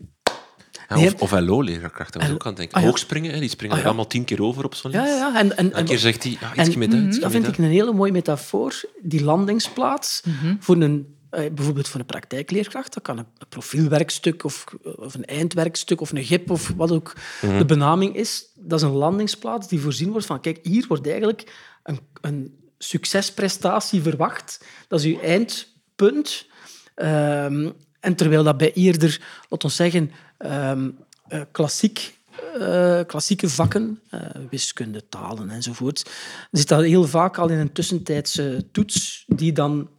Ja, 0.89 1.05
of, 1.05 1.13
of 1.13 1.31
LO-leerkrachten, 1.31 2.21
was 2.21 2.29
ook 2.29 2.41
aan 2.41 2.47
het 2.47 2.57
denken. 2.57 2.75
Ah, 2.75 2.81
ja. 2.81 2.87
Hoogspringen, 2.87 3.39
die 3.39 3.49
springen 3.49 3.75
ah, 3.75 3.81
ja. 3.81 3.83
er 3.83 3.89
allemaal 3.89 4.09
tien 4.09 4.23
keer 4.23 4.43
over 4.43 4.65
op 4.65 4.75
zo'n 4.75 4.91
ja, 4.91 5.05
ja, 5.05 5.39
en, 5.39 5.57
en, 5.57 5.77
een 5.77 5.85
keer 5.85 5.97
zegt 5.97 6.23
hij, 6.23 6.37
ja, 6.55 6.63
iets 6.65 6.75
met 6.75 6.93
uit. 6.93 7.21
Dat 7.21 7.31
vind 7.31 7.47
ik 7.47 7.57
een 7.57 7.63
hele 7.63 7.93
mooie 7.93 8.11
metafoor. 8.11 8.81
Die 9.01 9.23
landingsplaats 9.23 10.21
mm 10.25 10.33
-hmm. 10.41 10.57
voor 10.59 10.75
een 10.75 11.17
bijvoorbeeld 11.29 11.87
voor 11.87 11.99
een 11.99 12.05
praktijkleerkracht, 12.05 12.93
dat 12.93 13.03
kan 13.03 13.17
een 13.17 13.25
profielwerkstuk 13.49 14.43
of, 14.43 14.65
of 14.95 15.13
een 15.13 15.25
eindwerkstuk 15.25 16.01
of 16.01 16.11
een 16.11 16.23
GIP 16.23 16.49
of 16.49 16.73
wat 16.75 16.91
ook 16.91 17.13
mm 17.41 17.49
-hmm. 17.49 17.57
de 17.57 17.65
benaming 17.65 18.15
is. 18.15 18.45
Dat 18.55 18.79
is 18.79 18.85
een 18.85 18.93
landingsplaats 18.93 19.67
die 19.67 19.79
voorzien 19.79 20.11
wordt 20.11 20.25
van, 20.25 20.41
kijk, 20.41 20.59
hier 20.63 20.85
wordt 20.87 21.07
eigenlijk 21.07 21.53
een, 21.83 21.99
een 22.21 22.58
succesprestatie 22.79 24.01
verwacht. 24.01 24.65
Dat 24.87 24.99
is 24.99 25.05
uw 25.05 25.19
eindpunt. 25.19 26.47
Um, 26.95 27.73
en 27.99 28.15
terwijl 28.15 28.43
dat 28.43 28.57
bij 28.57 28.73
eerder, 28.73 29.21
laten 29.49 29.69
we 29.69 29.75
zeggen, 29.75 30.11
um, 30.37 30.97
uh, 31.29 31.41
klassiek, 31.51 32.17
uh, 32.57 33.01
klassieke 33.07 33.49
vakken, 33.49 33.99
uh, 34.11 34.21
wiskunde, 34.49 35.09
talen 35.09 35.49
enzovoort, 35.49 36.09
zit 36.51 36.67
dat 36.67 36.81
heel 36.83 37.07
vaak 37.07 37.37
al 37.37 37.49
in 37.49 37.57
een 37.57 37.71
tussentijdse 37.71 38.67
toets 38.71 39.23
die 39.27 39.51
dan 39.51 39.89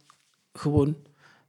gewoon 0.53 0.95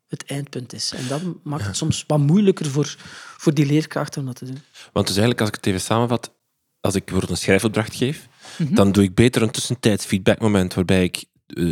het 0.09 0.24
eindpunt 0.26 0.72
is. 0.72 0.92
En 0.92 1.09
dat 1.09 1.22
maakt 1.42 1.66
het 1.66 1.76
soms 1.76 2.04
wat 2.07 2.18
moeilijker 2.18 2.66
voor, 2.66 2.94
voor 3.37 3.54
die 3.54 3.66
leerkrachten 3.66 4.20
om 4.20 4.26
dat 4.26 4.37
te 4.37 4.44
doen. 4.44 4.62
Want 4.92 5.07
dus 5.07 5.16
eigenlijk, 5.16 5.40
als 5.40 5.48
ik 5.48 5.54
het 5.54 5.66
even 5.66 5.80
samenvat, 5.80 6.33
als 6.80 6.94
ik 6.94 7.04
bijvoorbeeld 7.04 7.33
een 7.38 7.44
schrijfopdracht 7.44 7.94
geef, 7.94 8.28
-hmm. 8.56 8.74
dan 8.74 8.92
doe 8.92 9.04
ik 9.04 9.14
beter 9.14 9.42
een 9.42 9.50
tussentijds 9.50 10.04
feedbackmoment 10.04 10.74
waarbij 10.74 11.04
ik 11.04 11.24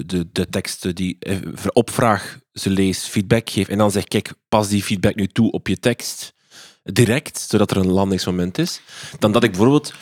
de, 0.06 0.28
de 0.32 0.48
teksten 0.50 0.94
die 0.94 1.18
opvraag, 1.72 2.38
ze 2.52 2.70
lees, 2.70 3.06
feedback 3.06 3.50
geef 3.50 3.68
en 3.68 3.78
dan 3.78 3.90
zeg 3.90 4.04
kijk, 4.04 4.32
pas 4.48 4.68
die 4.68 4.82
feedback 4.82 5.14
nu 5.14 5.26
toe 5.26 5.50
op 5.50 5.68
je 5.68 5.78
tekst 5.78 6.34
direct, 6.82 7.40
zodat 7.40 7.70
er 7.70 7.76
een 7.76 7.90
landingsmoment 7.90 8.58
is, 8.58 8.80
dan 9.18 9.32
dat 9.32 9.44
ik 9.44 9.50
bijvoorbeeld 9.50 9.94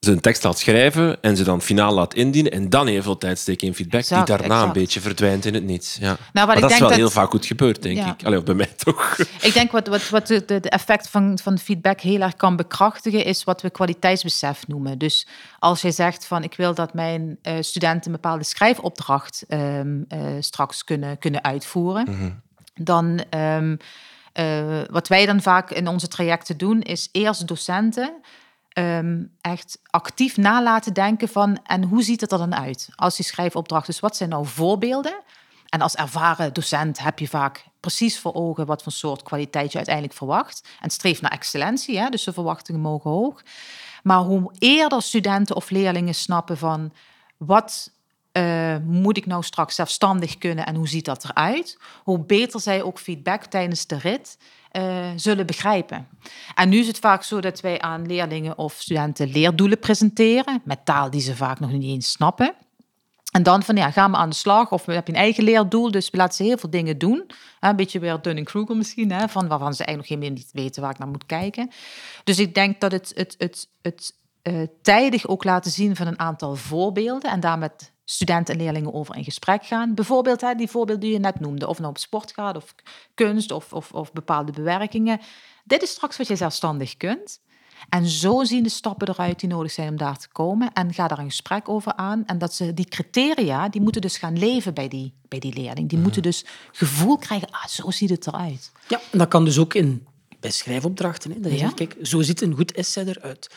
ze 0.00 0.10
een 0.10 0.20
tekst 0.20 0.44
laat 0.44 0.58
schrijven 0.58 1.22
en 1.22 1.36
ze 1.36 1.44
dan 1.44 1.62
finaal 1.62 1.94
laat 1.94 2.14
indienen 2.14 2.52
en 2.52 2.68
dan 2.68 2.86
heel 2.86 3.02
veel 3.02 3.18
tijd 3.18 3.38
steken 3.38 3.66
in 3.66 3.74
feedback 3.74 4.00
exact, 4.00 4.26
die 4.26 4.36
daarna 4.36 4.54
exact. 4.54 4.76
een 4.76 4.82
beetje 4.82 5.00
verdwijnt 5.00 5.44
in 5.44 5.54
het 5.54 5.64
niets. 5.64 5.96
Ja. 6.00 6.16
Nou, 6.32 6.46
maar 6.46 6.46
dat 6.46 6.58
denk 6.58 6.70
is 6.70 6.78
wel 6.78 6.88
dat... 6.88 6.98
heel 6.98 7.10
vaak 7.10 7.30
goed 7.30 7.46
gebeurd, 7.46 7.82
denk 7.82 7.96
ja. 7.96 8.12
ik. 8.12 8.24
Allee, 8.24 8.42
bij 8.42 8.54
mij 8.54 8.72
toch. 8.76 9.18
Ik 9.40 9.52
denk 9.54 9.70
wat, 9.70 9.86
wat, 9.86 10.08
wat 10.08 10.26
de, 10.26 10.44
de 10.44 10.60
effect 10.60 11.08
van, 11.08 11.38
van 11.42 11.58
feedback 11.58 12.00
heel 12.00 12.20
erg 12.20 12.36
kan 12.36 12.56
bekrachtigen, 12.56 13.24
is 13.24 13.44
wat 13.44 13.62
we 13.62 13.70
kwaliteitsbesef 13.70 14.66
noemen. 14.66 14.98
Dus 14.98 15.26
als 15.58 15.80
je 15.80 15.90
zegt 15.90 16.26
van 16.26 16.42
ik 16.42 16.54
wil 16.54 16.74
dat 16.74 16.94
mijn 16.94 17.38
uh, 17.42 17.54
studenten 17.60 18.06
een 18.06 18.20
bepaalde 18.20 18.44
schrijfopdracht 18.44 19.44
um, 19.48 20.04
uh, 20.08 20.20
straks 20.40 20.84
kunnen, 20.84 21.18
kunnen 21.18 21.44
uitvoeren, 21.44 22.06
mm 22.08 22.18
-hmm. 22.18 22.40
dan... 22.74 23.24
Um, 23.34 23.76
uh, 24.34 24.80
wat 24.90 25.08
wij 25.08 25.26
dan 25.26 25.42
vaak 25.42 25.70
in 25.70 25.88
onze 25.88 26.08
trajecten 26.08 26.56
doen, 26.56 26.80
is 26.80 27.08
eerst 27.12 27.48
docenten 27.48 28.12
um, 28.78 29.36
echt 29.40 29.78
actief 29.90 30.36
na 30.36 30.62
laten 30.62 30.94
denken 30.94 31.28
van 31.28 31.58
en 31.62 31.82
hoe 31.82 32.02
ziet 32.02 32.20
het 32.20 32.32
er 32.32 32.38
dan 32.38 32.54
uit 32.54 32.88
als 32.94 33.16
je 33.16 33.22
schrijfopdracht 33.22 33.88
is. 33.88 34.00
Wat 34.00 34.16
zijn 34.16 34.28
nou 34.28 34.46
voorbeelden? 34.46 35.22
En 35.68 35.80
als 35.80 35.94
ervaren 35.94 36.52
docent 36.52 36.98
heb 36.98 37.18
je 37.18 37.28
vaak 37.28 37.64
precies 37.80 38.18
voor 38.18 38.34
ogen 38.34 38.66
wat 38.66 38.82
voor 38.82 38.92
soort 38.92 39.22
kwaliteit 39.22 39.70
je 39.70 39.76
uiteindelijk 39.76 40.16
verwacht. 40.16 40.68
En 40.80 40.90
streef 40.90 41.20
naar 41.20 41.30
excellentie, 41.30 41.98
hè? 41.98 42.08
dus 42.08 42.24
de 42.24 42.32
verwachtingen 42.32 42.80
mogen 42.80 43.10
hoog. 43.10 43.42
Maar 44.02 44.18
hoe 44.18 44.52
eerder 44.58 45.02
studenten 45.02 45.56
of 45.56 45.70
leerlingen 45.70 46.14
snappen 46.14 46.58
van 46.58 46.92
wat 47.36 47.90
uh, 48.32 48.76
moet 48.84 49.16
ik 49.16 49.26
nou 49.26 49.42
straks 49.42 49.74
zelfstandig 49.74 50.38
kunnen 50.38 50.66
en 50.66 50.74
hoe 50.74 50.88
ziet 50.88 51.04
dat 51.04 51.24
eruit, 51.24 51.78
hoe 52.02 52.18
beter 52.18 52.60
zij 52.60 52.82
ook 52.82 52.98
feedback 52.98 53.44
tijdens 53.44 53.86
de 53.86 53.98
rit 53.98 54.38
uh, 54.72 55.08
zullen 55.16 55.46
begrijpen. 55.46 56.08
En 56.54 56.68
nu 56.68 56.78
is 56.78 56.86
het 56.86 56.98
vaak 56.98 57.22
zo 57.22 57.40
dat 57.40 57.60
wij 57.60 57.80
aan 57.80 58.06
leerlingen 58.06 58.58
of 58.58 58.72
studenten 58.72 59.28
leerdoelen 59.28 59.78
presenteren, 59.78 60.62
met 60.64 60.84
taal 60.84 61.10
die 61.10 61.20
ze 61.20 61.36
vaak 61.36 61.60
nog 61.60 61.70
niet 61.70 61.82
eens 61.82 62.10
snappen. 62.10 62.54
En 63.30 63.42
dan 63.42 63.62
van 63.62 63.76
ja, 63.76 63.90
gaan 63.90 64.10
we 64.10 64.16
aan 64.16 64.28
de 64.28 64.34
slag 64.34 64.72
of 64.72 64.86
heb 64.86 65.06
je 65.06 65.12
een 65.12 65.18
eigen 65.18 65.44
leerdoel, 65.44 65.90
dus 65.90 66.10
we 66.10 66.16
laten 66.16 66.34
ze 66.34 66.42
heel 66.42 66.58
veel 66.58 66.70
dingen 66.70 66.98
doen. 66.98 67.30
Een 67.60 67.76
beetje 67.76 67.98
weer 67.98 68.22
Dunning-Kruger 68.22 68.76
misschien, 68.76 69.12
hè, 69.12 69.28
van 69.28 69.48
waarvan 69.48 69.74
ze 69.74 69.84
eigenlijk 69.84 70.10
nog 70.10 70.18
helemaal 70.18 70.44
niet 70.44 70.52
weten 70.52 70.82
waar 70.82 70.90
ik 70.90 70.98
naar 70.98 71.08
moet 71.08 71.26
kijken. 71.26 71.70
Dus 72.24 72.38
ik 72.38 72.54
denk 72.54 72.80
dat 72.80 72.92
het, 72.92 73.12
het, 73.14 73.34
het, 73.38 73.68
het 73.82 74.14
uh, 74.42 74.66
tijdig 74.82 75.26
ook 75.26 75.44
laten 75.44 75.70
zien 75.70 75.96
van 75.96 76.06
een 76.06 76.18
aantal 76.18 76.56
voorbeelden 76.56 77.30
en 77.30 77.40
daar 77.40 77.58
met 77.58 77.92
studenten 78.04 78.54
en 78.54 78.60
leerlingen 78.60 78.94
over 78.94 79.16
in 79.16 79.24
gesprek 79.24 79.66
gaan. 79.66 79.94
Bijvoorbeeld 79.94 80.40
hè, 80.40 80.54
die 80.54 80.68
voorbeelden 80.68 81.04
die 81.04 81.12
je 81.12 81.18
net 81.18 81.40
noemde, 81.40 81.66
of 81.66 81.78
nou 81.78 81.90
op 81.90 81.98
sport 81.98 82.32
gaat, 82.32 82.56
of 82.56 82.74
kunst, 83.14 83.50
of, 83.50 83.72
of, 83.72 83.92
of 83.92 84.12
bepaalde 84.12 84.52
bewerkingen. 84.52 85.20
Dit 85.64 85.82
is 85.82 85.90
straks 85.90 86.16
wat 86.16 86.28
je 86.28 86.36
zelfstandig 86.36 86.96
kunt. 86.96 87.40
En 87.88 88.06
zo 88.06 88.44
zien 88.44 88.62
de 88.62 88.68
stappen 88.68 89.08
eruit 89.08 89.40
die 89.40 89.48
nodig 89.48 89.72
zijn 89.72 89.88
om 89.88 89.96
daar 89.96 90.18
te 90.18 90.28
komen. 90.28 90.72
En 90.72 90.94
ga 90.94 91.08
daar 91.08 91.18
een 91.18 91.24
gesprek 91.24 91.68
over 91.68 91.94
aan. 91.94 92.26
En 92.26 92.38
dat 92.38 92.54
ze 92.54 92.74
die 92.74 92.88
criteria, 92.88 93.68
die 93.68 93.80
moeten 93.80 94.00
dus 94.00 94.16
gaan 94.16 94.38
leven 94.38 94.74
bij 94.74 94.88
die, 94.88 95.14
bij 95.28 95.38
die 95.38 95.54
leerling. 95.54 95.88
Die 95.88 95.98
moeten 95.98 96.22
dus 96.22 96.44
gevoel 96.72 97.16
krijgen, 97.16 97.50
ah, 97.50 97.66
zo 97.66 97.90
ziet 97.90 98.10
het 98.10 98.26
eruit. 98.26 98.72
Ja, 98.88 99.00
en 99.10 99.18
dat 99.18 99.28
kan 99.28 99.44
dus 99.44 99.58
ook 99.58 99.74
in 99.74 100.06
bij 100.40 100.50
schrijfopdrachten. 100.50 101.32
Hè, 101.32 101.40
dat 101.40 101.52
je 101.52 101.58
ja? 101.58 101.64
zegt, 101.64 101.74
kijk, 101.74 101.96
zo 102.02 102.22
ziet 102.22 102.40
een 102.40 102.54
goed 102.54 102.72
essay 102.72 103.04
eruit. 103.04 103.50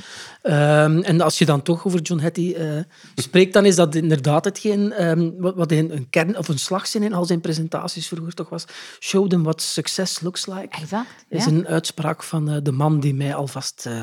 Um, 0.43 1.03
en 1.03 1.21
als 1.21 1.37
je 1.37 1.45
dan 1.45 1.61
toch 1.61 1.85
over 1.85 2.01
John 2.01 2.21
Hattie 2.21 2.57
uh, 2.57 2.81
spreekt, 3.15 3.53
dan 3.53 3.65
is 3.65 3.75
dat 3.75 3.95
inderdaad 3.95 4.45
hetgeen 4.45 5.07
um, 5.07 5.41
wat 5.41 5.71
in 5.71 5.91
een 5.91 6.09
kern 6.09 6.37
of 6.37 6.47
een 6.47 6.59
slagzin 6.59 7.03
in 7.03 7.13
al 7.13 7.25
zijn 7.25 7.41
presentaties 7.41 8.07
vroeger 8.07 8.33
toch 8.33 8.49
was. 8.49 8.65
Show 8.99 9.29
them 9.29 9.43
what 9.43 9.61
success 9.61 10.21
looks 10.21 10.45
like. 10.45 10.67
Exact. 10.69 11.25
is 11.29 11.45
een 11.45 11.67
uitspraak 11.67 12.23
van 12.23 12.49
uh, 12.49 12.57
de 12.63 12.71
man 12.71 12.99
die 12.99 13.13
mij 13.13 13.35
alvast 13.35 13.85
uh, 13.87 13.99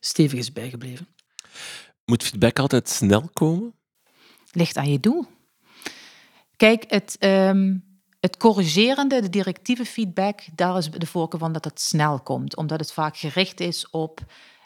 stevig 0.00 0.38
is 0.38 0.52
bijgebleven. 0.52 1.08
Moet 2.04 2.22
feedback 2.22 2.58
altijd 2.58 2.88
snel 2.88 3.28
komen? 3.32 3.74
Ligt 4.52 4.76
aan 4.76 4.90
je 4.90 5.00
doel. 5.00 5.26
Kijk, 6.56 6.84
het... 6.88 7.16
Um 7.20 7.92
het 8.24 8.36
corrigerende, 8.36 9.20
de 9.20 9.28
directieve 9.28 9.84
feedback, 9.84 10.40
daar 10.54 10.76
is 10.76 10.90
de 10.90 11.06
voorkeur 11.06 11.40
van 11.40 11.52
dat 11.52 11.64
het 11.64 11.80
snel 11.80 12.20
komt. 12.20 12.56
Omdat 12.56 12.80
het 12.80 12.92
vaak 12.92 13.16
gericht 13.16 13.60
is 13.60 13.90
op 13.90 14.20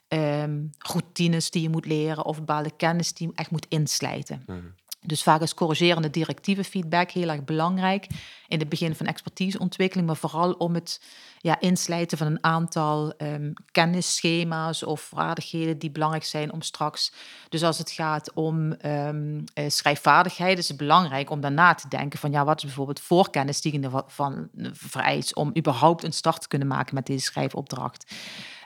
um, 0.08 0.70
routines 0.78 1.50
die 1.50 1.62
je 1.62 1.68
moet 1.68 1.86
leren 1.86 2.24
of 2.24 2.36
bepaalde 2.36 2.70
kennis 2.76 3.12
die 3.12 3.26
je 3.26 3.32
echt 3.34 3.50
moet 3.50 3.66
inslijten. 3.68 4.42
Mm. 4.46 4.74
Dus 5.08 5.22
vaak 5.22 5.40
is 5.40 5.54
corrigerende 5.54 6.10
directieve 6.10 6.64
feedback 6.64 7.10
heel 7.10 7.28
erg 7.28 7.44
belangrijk 7.44 8.06
in 8.48 8.58
het 8.58 8.68
begin 8.68 8.94
van 8.94 9.06
expertiseontwikkeling, 9.06 10.06
maar 10.06 10.16
vooral 10.16 10.52
om 10.52 10.74
het 10.74 11.00
ja, 11.38 11.60
inslijten 11.60 12.18
van 12.18 12.26
een 12.26 12.44
aantal 12.44 13.14
um, 13.18 13.52
kennisschema's 13.70 14.82
of 14.82 15.00
vaardigheden 15.00 15.78
die 15.78 15.90
belangrijk 15.90 16.24
zijn 16.24 16.52
om 16.52 16.62
straks. 16.62 17.12
Dus 17.48 17.62
als 17.62 17.78
het 17.78 17.90
gaat 17.90 18.32
om 18.34 18.76
um, 18.86 19.44
schrijfvaardigheid, 19.66 20.58
is 20.58 20.68
het 20.68 20.76
belangrijk 20.76 21.30
om 21.30 21.40
daarna 21.40 21.74
te 21.74 21.88
denken 21.88 22.18
van 22.18 22.30
ja, 22.30 22.44
wat 22.44 22.56
is 22.56 22.64
bijvoorbeeld 22.64 23.00
voorkennis 23.00 23.60
die 23.60 23.80
je 23.80 23.88
ervan 23.88 24.48
vereist 24.72 25.34
om 25.34 25.52
überhaupt 25.56 26.04
een 26.04 26.12
start 26.12 26.40
te 26.40 26.48
kunnen 26.48 26.68
maken 26.68 26.94
met 26.94 27.06
deze 27.06 27.24
schrijfopdracht. 27.24 28.14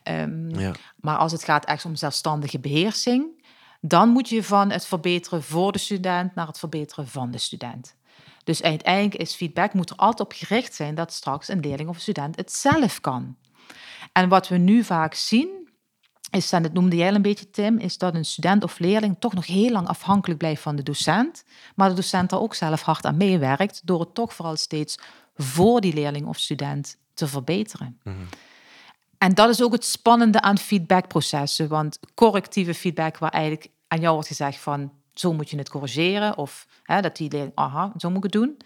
Um, 0.08 0.58
ja. 0.58 0.72
Maar 0.96 1.16
als 1.16 1.32
het 1.32 1.44
gaat 1.44 1.64
echt 1.64 1.84
om 1.84 1.96
zelfstandige 1.96 2.58
beheersing, 2.58 3.41
dan 3.84 4.08
moet 4.08 4.28
je 4.28 4.44
van 4.44 4.70
het 4.70 4.86
verbeteren 4.86 5.42
voor 5.42 5.72
de 5.72 5.78
student 5.78 6.34
naar 6.34 6.46
het 6.46 6.58
verbeteren 6.58 7.08
van 7.08 7.30
de 7.30 7.38
student. 7.38 7.96
Dus 8.44 8.62
uiteindelijk 8.62 9.14
is 9.14 9.34
feedback 9.34 9.72
moet 9.72 9.90
er 9.90 9.96
altijd 9.96 10.20
op 10.20 10.32
gericht 10.36 10.74
zijn 10.74 10.94
dat 10.94 11.12
straks 11.12 11.48
een 11.48 11.60
leerling 11.60 11.88
of 11.88 11.98
student 11.98 12.36
het 12.36 12.52
zelf 12.52 13.00
kan. 13.00 13.36
En 14.12 14.28
wat 14.28 14.48
we 14.48 14.56
nu 14.56 14.84
vaak 14.84 15.14
zien, 15.14 15.62
is, 16.30 16.52
en 16.52 16.62
dat 16.62 16.72
noemde 16.72 16.96
jij 16.96 17.08
al 17.08 17.14
een 17.14 17.22
beetje 17.22 17.50
Tim, 17.50 17.78
is 17.78 17.98
dat 17.98 18.14
een 18.14 18.24
student 18.24 18.64
of 18.64 18.78
leerling 18.78 19.16
toch 19.18 19.34
nog 19.34 19.46
heel 19.46 19.70
lang 19.70 19.88
afhankelijk 19.88 20.38
blijft 20.38 20.62
van 20.62 20.76
de 20.76 20.82
docent, 20.82 21.44
maar 21.74 21.88
de 21.88 21.94
docent 21.94 22.32
er 22.32 22.40
ook 22.40 22.54
zelf 22.54 22.82
hard 22.82 23.04
aan 23.04 23.16
meewerkt 23.16 23.80
door 23.84 24.00
het 24.00 24.14
toch 24.14 24.34
vooral 24.34 24.56
steeds 24.56 24.98
voor 25.36 25.80
die 25.80 25.94
leerling 25.94 26.26
of 26.26 26.38
student 26.38 26.98
te 27.14 27.26
verbeteren. 27.26 28.00
Mhm. 28.02 28.16
En 29.22 29.34
dat 29.34 29.48
is 29.48 29.62
ook 29.62 29.72
het 29.72 29.84
spannende 29.84 30.40
aan 30.40 30.58
feedbackprocessen. 30.58 31.68
Want 31.68 31.98
correctieve 32.14 32.74
feedback, 32.74 33.18
waar 33.18 33.30
eigenlijk 33.30 33.68
aan 33.88 34.00
jou 34.00 34.12
wordt 34.12 34.28
gezegd 34.28 34.58
van 34.58 34.92
zo 35.12 35.32
moet 35.32 35.50
je 35.50 35.56
het 35.56 35.68
corrigeren, 35.68 36.36
of 36.36 36.66
hè, 36.82 37.00
dat 37.00 37.16
die 37.16 37.30
leerling, 37.30 37.52
aha, 37.54 37.92
zo 37.96 38.08
moet 38.08 38.24
ik 38.24 38.32
het 38.32 38.32
doen. 38.32 38.56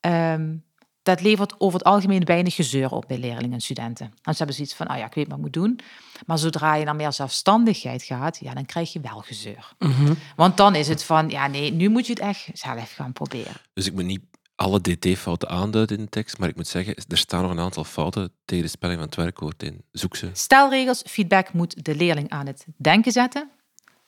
Ehm, 0.00 0.54
dat 1.02 1.20
levert 1.20 1.60
over 1.60 1.78
het 1.78 1.88
algemeen 1.88 2.24
weinig 2.24 2.54
gezeur 2.54 2.90
op 2.90 3.04
bij 3.08 3.18
leerlingen 3.18 3.52
en 3.52 3.60
studenten. 3.60 4.06
En 4.06 4.32
ze 4.32 4.36
hebben 4.36 4.56
zoiets 4.56 4.74
van, 4.74 4.86
ah 4.86 4.98
ja, 4.98 5.06
ik 5.06 5.14
weet 5.14 5.26
wat 5.26 5.36
ik 5.36 5.42
moet 5.42 5.52
doen. 5.52 5.80
Maar 6.26 6.38
zodra 6.38 6.74
je 6.74 6.84
naar 6.84 6.96
meer 6.96 7.12
zelfstandigheid 7.12 8.02
gaat, 8.02 8.38
ja, 8.38 8.54
dan 8.54 8.66
krijg 8.66 8.92
je 8.92 9.00
wel 9.00 9.20
gezeur. 9.20 9.72
Mhm. 9.78 10.14
Want 10.36 10.56
dan 10.56 10.74
is 10.74 10.88
het 10.88 11.02
van, 11.02 11.28
ja 11.28 11.46
nee, 11.46 11.72
nu 11.72 11.88
moet 11.88 12.06
je 12.06 12.12
het 12.12 12.22
echt 12.22 12.48
zelf 12.52 12.92
gaan 12.92 13.12
proberen. 13.12 13.54
Dus 13.74 13.86
ik 13.86 13.94
moet 13.94 14.04
niet 14.04 14.24
alle 14.56 14.80
dt-fouten 14.80 15.48
aanduiden 15.48 15.96
in 15.96 16.04
de 16.04 16.10
tekst, 16.10 16.38
maar 16.38 16.48
ik 16.48 16.56
moet 16.56 16.66
zeggen, 16.66 16.94
er 17.08 17.18
staan 17.18 17.42
nog 17.42 17.50
een 17.50 17.60
aantal 17.60 17.84
fouten 17.84 18.32
tegen 18.44 18.64
de 18.64 18.70
spelling 18.70 18.98
van 18.98 19.08
het 19.08 19.16
werkwoord 19.16 19.62
in. 19.62 19.82
Zoek 19.92 20.16
ze. 20.16 20.30
Stelregels, 20.32 21.02
feedback 21.06 21.52
moet 21.52 21.84
de 21.84 21.94
leerling 21.94 22.30
aan 22.30 22.46
het 22.46 22.66
denken 22.76 23.12
zetten. 23.12 23.50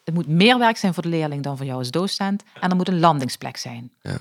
Het 0.04 0.14
moet 0.14 0.28
meer 0.28 0.58
werk 0.58 0.76
zijn 0.76 0.94
voor 0.94 1.02
de 1.02 1.08
leerling 1.08 1.42
dan 1.42 1.56
voor 1.56 1.66
jou 1.66 1.78
als 1.78 1.90
docent. 1.90 2.42
En 2.61 2.70
er 2.70 2.76
moet 2.76 2.88
een 2.88 3.00
landingsplek 3.00 3.56
zijn. 3.56 3.92
Ja. 4.00 4.16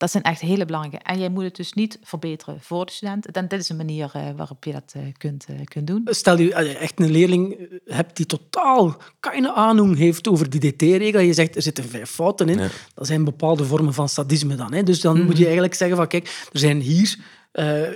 Dat 0.00 0.10
zijn 0.10 0.22
echt 0.22 0.40
hele 0.40 0.64
belangrijke. 0.64 1.04
En 1.04 1.18
jij 1.18 1.28
moet 1.28 1.44
het 1.44 1.56
dus 1.56 1.72
niet 1.72 1.98
verbeteren 2.02 2.60
voor 2.60 2.86
de 2.86 2.92
student. 2.92 3.32
Dan, 3.32 3.46
dit 3.48 3.60
is 3.60 3.68
een 3.68 3.76
manier 3.76 4.12
uh, 4.16 4.22
waarop 4.36 4.64
je 4.64 4.72
dat 4.72 4.94
uh, 4.96 5.02
kunt, 5.16 5.46
uh, 5.50 5.56
kunt 5.64 5.86
doen. 5.86 6.02
Stel 6.04 6.38
je 6.38 6.54
echt 6.54 7.00
een 7.00 7.10
leerling 7.10 7.68
hebt 7.84 8.16
die 8.16 8.26
totaal 8.26 8.96
keine 9.20 9.52
aanhoeng 9.52 9.96
heeft 9.96 10.28
over 10.28 10.50
die 10.50 10.76
dt-regel. 10.76 11.20
Je 11.20 11.32
zegt 11.32 11.56
er 11.56 11.62
zitten 11.62 11.84
vijf 11.84 12.10
fouten 12.10 12.48
in. 12.48 12.60
Dat 12.94 13.06
zijn 13.06 13.24
bepaalde 13.24 13.64
vormen 13.64 13.94
van 13.94 14.08
sadisme 14.08 14.54
dan. 14.54 14.72
Hè. 14.72 14.82
Dus 14.82 15.00
dan 15.00 15.16
moet 15.16 15.26
je 15.26 15.34
mhm. 15.34 15.44
eigenlijk 15.44 15.74
zeggen 15.74 15.96
van 15.96 16.06
kijk, 16.06 16.48
er 16.52 16.58
zijn 16.58 16.80
hier, 16.80 17.18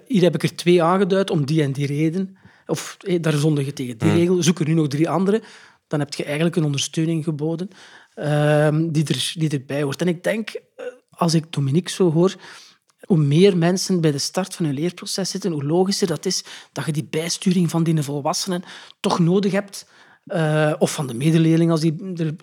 hier 0.07 0.23
heb 0.23 0.35
ik 0.35 0.43
er 0.43 0.57
twee 0.57 0.83
aangeduid 0.83 1.31
om 1.31 1.47
die 1.47 1.63
en 1.63 1.73
die 1.73 1.87
reden. 1.87 2.37
Of 2.67 2.97
daar 3.21 3.33
zondig 3.33 3.67
je 3.67 3.73
tegen 3.73 3.99
die 3.99 4.09
mhm. 4.09 4.19
regel. 4.19 4.43
Zoek 4.43 4.61
er 4.61 4.69
nu 4.69 4.75
nog 4.75 4.89
drie 4.89 5.09
andere. 5.09 5.43
Dan 5.87 6.01
heb 6.01 6.15
je 6.15 6.25
eigenlijk 6.25 6.57
een 6.57 6.65
ondersteuning 6.65 7.25
geboden 7.25 7.69
ehm, 8.15 8.91
die, 8.91 9.05
er, 9.07 9.33
die 9.35 9.51
erbij 9.51 9.83
hoort. 9.83 10.01
En 10.01 10.09
ik 10.09 10.23
denk 10.23 10.53
als 11.25 11.35
ik 11.35 11.53
Dominique 11.53 11.91
zo 11.91 12.13
hoor, 12.13 12.35
hoe 13.07 13.17
meer 13.19 13.57
mensen 13.57 14.01
bij 14.01 14.11
de 14.11 14.19
start 14.19 14.55
van 14.55 14.67
hun 14.67 14.75
leerproces 14.75 15.31
zitten, 15.31 15.53
hoe 15.53 15.65
logischer 15.65 16.07
dat 16.07 16.27
is 16.27 16.45
dat 16.73 16.87
je 16.87 16.93
die 16.93 17.07
bijsturing 17.11 17.71
van 17.71 17.85
die 17.85 18.03
volwassenen 18.03 18.63
toch 19.01 19.19
nodig 19.19 19.53
hebt. 19.53 19.87
Uh, 20.27 20.73
of 20.79 20.93
van 20.93 21.07
de 21.07 21.15
medeleerling, 21.15 21.71
als 21.71 21.81
die 21.81 22.13
er 22.17 22.35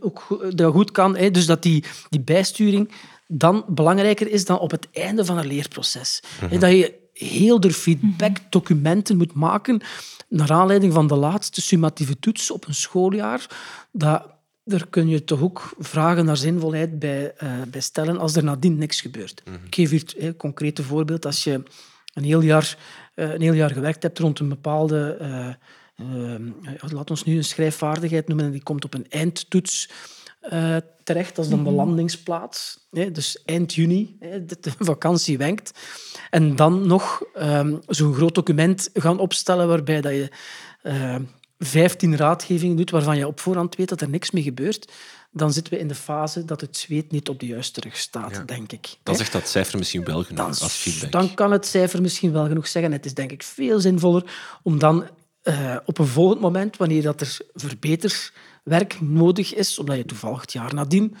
ook 0.00 0.50
dat 0.54 0.72
goed 0.72 0.90
kan. 0.90 1.16
Hè. 1.16 1.30
Dus 1.30 1.46
dat 1.46 1.62
die, 1.62 1.84
die 2.08 2.20
bijsturing 2.20 2.92
dan 3.26 3.64
belangrijker 3.68 4.30
is 4.30 4.44
dan 4.44 4.58
op 4.58 4.70
het 4.70 4.88
einde 4.92 5.24
van 5.24 5.38
een 5.38 5.46
leerproces. 5.46 6.22
Mm 6.42 6.58
Dat 6.58 6.70
je 6.70 6.94
heel 7.12 7.60
de 7.60 7.72
feedbackdocumenten 7.72 9.16
moet 9.16 9.34
maken 9.34 9.80
naar 10.28 10.52
aanleiding 10.52 10.92
van 10.92 11.06
de 11.06 11.16
laatste 11.16 11.60
summatieve 11.60 12.18
toets 12.18 12.50
op 12.50 12.66
een 12.66 12.74
schooljaar. 12.74 13.46
Dat 13.92 14.22
daar 14.70 14.86
kun 14.86 15.08
je 15.08 15.24
toch 15.24 15.40
ook 15.40 15.74
vragen 15.78 16.24
naar 16.24 16.36
zinvolheid 16.36 16.98
bij, 16.98 17.32
uh, 17.42 17.52
bij 17.68 17.80
stellen 17.80 18.18
als 18.18 18.36
er 18.36 18.44
nadien 18.44 18.78
niks 18.78 19.00
gebeurt. 19.00 19.42
Mhm. 19.44 19.54
Ik 19.64 19.74
geef 19.74 19.90
hier 19.90 20.14
een 20.16 20.36
concreet 20.36 20.80
voorbeeld. 20.80 21.26
Als 21.26 21.44
je 21.44 21.62
een 22.14 22.24
heel 22.24 22.40
jaar, 22.40 22.78
uh, 23.14 23.32
een 23.32 23.40
heel 23.40 23.52
jaar 23.52 23.70
gewerkt 23.70 24.02
hebt 24.02 24.18
rond 24.18 24.38
een 24.38 24.48
bepaalde... 24.48 25.18
Uh, 25.20 25.54
laat 26.90 27.10
ons 27.10 27.24
nu 27.24 27.36
een 27.36 27.44
schrijfvaardigheid 27.44 28.28
noemen 28.28 28.46
en 28.46 28.52
die 28.52 28.62
komt 28.62 28.84
op 28.84 28.94
een 28.94 29.06
eindtoets 29.08 29.90
terecht. 31.04 31.36
Dat 31.36 31.44
is 31.44 31.50
dan 31.50 31.64
de 31.64 31.70
mhm. 31.70 31.74
landingsplaats. 31.74 32.88
dus 32.90 33.42
eind 33.44 33.74
juni, 33.74 34.16
de 34.60 34.72
vakantie 34.78 35.38
wenkt. 35.38 35.72
En 36.30 36.56
dan 36.56 36.86
nog 36.86 37.22
ehm, 37.34 37.76
zo'n 37.86 38.14
groot 38.14 38.34
document 38.34 38.90
gaan 38.94 39.18
opstellen 39.18 39.68
waarbij 39.68 40.00
dat 40.00 40.12
je 40.12 40.30
15 41.62 42.16
raadgevingen 42.16 42.76
doet 42.76 42.90
waarvan 42.90 43.16
je 43.16 43.26
op 43.26 43.40
voorhand 43.40 43.76
weet 43.76 43.88
dat 43.88 44.00
er 44.00 44.08
niks 44.08 44.30
mee 44.30 44.42
gebeurt, 44.42 44.92
dan 45.30 45.52
zitten 45.52 45.72
we 45.72 45.78
in 45.78 45.88
de 45.88 45.94
fase 45.94 46.44
dat 46.44 46.60
het 46.60 46.76
zweet 46.76 47.10
niet 47.10 47.28
op 47.28 47.40
de 47.40 47.46
juiste 47.46 47.80
rug 47.80 47.96
staat, 47.96 48.48
denk 48.48 48.72
ik. 48.72 48.96
Dan 49.02 49.16
zegt 49.16 49.32
dat 49.32 49.48
cijfer 49.48 49.78
misschien 49.78 50.04
wel 50.04 50.24
genoeg 50.24 50.46
als 50.46 50.72
feedback. 50.72 51.12
Dan 51.12 51.34
kan 51.34 51.52
het 51.52 51.66
cijfer 51.66 52.02
misschien 52.02 52.32
wel 52.32 52.46
genoeg 52.46 52.68
zeggen. 52.68 52.92
Het 52.92 53.04
is 53.04 53.14
denk 53.14 53.30
ik 53.30 53.42
veel 53.42 53.80
zinvoller 53.80 54.24
om 54.62 54.78
dan 54.78 55.04
uh, 55.42 55.76
op 55.84 55.98
een 55.98 56.06
volgend 56.06 56.40
moment, 56.40 56.76
wanneer 56.76 57.02
dat 57.02 57.20
er 57.20 57.38
verbeterwerk 58.70 59.00
nodig 59.00 59.54
is, 59.54 59.78
omdat 59.78 59.96
je 59.96 60.04
toevallig 60.04 60.40
het 60.40 60.52
jaar 60.52 60.74
nadien 60.74 61.16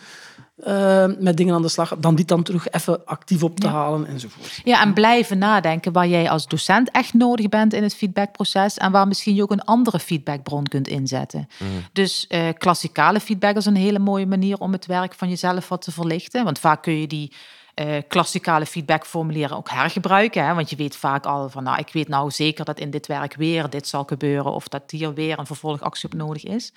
uh, 0.66 1.06
met 1.18 1.36
dingen 1.36 1.54
aan 1.54 1.62
de 1.62 1.68
slag, 1.68 1.96
dan 1.98 2.14
dit 2.14 2.28
dan 2.28 2.42
terug 2.42 2.70
even 2.70 3.04
actief 3.04 3.42
op 3.42 3.60
te 3.60 3.68
halen 3.68 4.06
enzovoort. 4.06 4.60
Ja, 4.64 4.82
en 4.82 4.92
blijven 4.92 5.38
nadenken 5.38 5.92
waar 5.92 6.08
jij 6.08 6.30
als 6.30 6.46
docent 6.46 6.90
echt 6.90 7.14
nodig 7.14 7.48
bent 7.48 7.72
in 7.72 7.82
het 7.82 7.94
feedbackproces 7.94 8.76
en 8.76 8.92
waar 8.92 9.08
misschien 9.08 9.34
je 9.34 9.42
ook 9.42 9.50
een 9.50 9.64
andere 9.64 9.98
feedbackbron 9.98 10.64
kunt 10.64 10.88
inzetten. 10.88 11.48
Mm. 11.58 11.68
Dus 11.92 12.24
uh, 12.28 12.48
klassikale 12.58 13.20
feedback 13.20 13.56
is 13.56 13.66
een 13.66 13.76
hele 13.76 13.98
mooie 13.98 14.26
manier 14.26 14.58
om 14.58 14.72
het 14.72 14.86
werk 14.86 15.14
van 15.14 15.28
jezelf 15.28 15.68
wat 15.68 15.82
te 15.82 15.92
verlichten, 15.92 16.44
want 16.44 16.58
vaak 16.58 16.82
kun 16.82 17.00
je 17.00 17.06
die 17.06 17.32
uh, 17.74 17.96
klassikale 18.08 18.66
feedbackformulieren 18.66 19.56
ook 19.56 19.70
hergebruiken. 19.70 20.46
Hè? 20.46 20.54
Want 20.54 20.70
je 20.70 20.76
weet 20.76 20.96
vaak 20.96 21.26
al 21.26 21.48
van, 21.48 21.62
nou, 21.62 21.78
ik 21.78 21.92
weet 21.92 22.08
nou 22.08 22.30
zeker 22.30 22.64
dat 22.64 22.80
in 22.80 22.90
dit 22.90 23.06
werk 23.06 23.34
weer 23.34 23.70
dit 23.70 23.88
zal 23.88 24.04
gebeuren 24.04 24.52
of 24.52 24.68
dat 24.68 24.82
hier 24.90 25.14
weer 25.14 25.38
een 25.38 25.46
vervolgactie 25.46 26.08
op 26.08 26.14
nodig 26.14 26.44
is. 26.44 26.72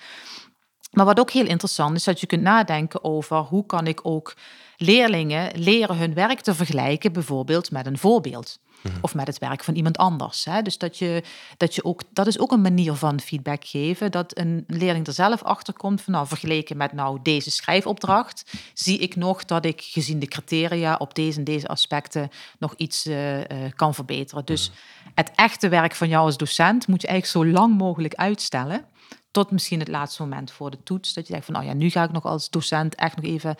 Maar 0.94 1.04
wat 1.04 1.20
ook 1.20 1.30
heel 1.30 1.46
interessant 1.46 1.96
is, 1.96 2.04
dat 2.04 2.20
je 2.20 2.26
kunt 2.26 2.42
nadenken 2.42 3.04
over 3.04 3.36
hoe 3.36 3.66
kan 3.66 3.86
ik 3.86 4.00
ook 4.02 4.34
leerlingen 4.76 5.50
leren 5.60 5.96
hun 5.96 6.14
werk 6.14 6.40
te 6.40 6.54
vergelijken, 6.54 7.12
bijvoorbeeld 7.12 7.70
met 7.70 7.86
een 7.86 7.98
voorbeeld. 7.98 8.58
Mhm. 8.84 8.96
Of 9.00 9.14
met 9.14 9.26
het 9.26 9.38
werk 9.38 9.64
van 9.64 9.74
iemand 9.74 9.96
anders. 9.96 10.44
Hè? 10.44 10.62
Dus 10.62 10.78
dat, 10.78 10.98
je, 10.98 11.22
dat, 11.56 11.74
je 11.74 11.84
ook, 11.84 12.02
dat 12.12 12.26
is 12.26 12.38
ook 12.38 12.52
een 12.52 12.60
manier 12.60 12.94
van 12.94 13.20
feedback 13.20 13.64
geven. 13.64 14.10
Dat 14.10 14.38
een 14.38 14.64
leerling 14.66 15.06
er 15.06 15.12
zelf 15.12 15.42
achter 15.42 15.74
komt 15.74 16.02
van 16.02 16.12
nou, 16.12 16.26
vergeleken 16.26 16.76
met 16.76 16.92
nou 16.92 17.18
deze 17.22 17.50
schrijfopdracht, 17.50 18.52
zie 18.74 18.98
ik 18.98 19.16
nog 19.16 19.44
dat 19.44 19.64
ik 19.64 19.80
gezien 19.80 20.18
de 20.18 20.26
criteria 20.26 20.96
op 20.96 21.14
deze 21.14 21.38
en 21.38 21.44
deze 21.44 21.68
aspecten 21.68 22.30
nog 22.58 22.74
iets 22.76 23.06
uh, 23.06 23.38
uh, 23.38 23.44
kan 23.74 23.94
verbeteren. 23.94 24.44
Dus 24.44 24.70
mhm. 24.70 25.10
het 25.14 25.30
echte 25.34 25.68
werk 25.68 25.94
van 25.94 26.08
jou 26.08 26.24
als 26.24 26.36
docent 26.36 26.86
moet 26.86 27.02
je 27.02 27.08
eigenlijk 27.08 27.46
zo 27.46 27.52
lang 27.60 27.76
mogelijk 27.76 28.14
uitstellen 28.14 28.84
tot 29.34 29.50
misschien 29.50 29.78
het 29.78 29.88
laatste 29.88 30.22
moment 30.22 30.50
voor 30.50 30.70
de 30.70 30.82
toets. 30.82 31.14
Dat 31.14 31.26
je 31.26 31.32
denkt 31.32 31.46
van, 31.46 31.54
nou 31.54 31.66
ja, 31.66 31.72
nu 31.72 31.90
ga 31.90 32.04
ik 32.04 32.12
nog 32.12 32.24
als 32.24 32.50
docent 32.50 32.94
echt 32.94 33.16
nog 33.16 33.24
even 33.24 33.56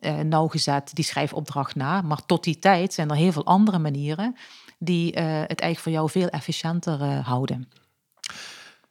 uh, 0.00 0.18
nauwgezet 0.18 0.90
die 0.94 1.04
schrijfopdracht 1.04 1.74
na. 1.74 2.02
Maar 2.02 2.26
tot 2.26 2.44
die 2.44 2.58
tijd 2.58 2.94
zijn 2.94 3.10
er 3.10 3.16
heel 3.16 3.32
veel 3.32 3.46
andere 3.46 3.78
manieren 3.78 4.36
die 4.78 5.06
uh, 5.06 5.22
het 5.22 5.60
eigenlijk 5.60 5.78
voor 5.78 5.92
jou 5.92 6.10
veel 6.10 6.28
efficiënter 6.28 7.00
uh, 7.00 7.26
houden. 7.26 7.68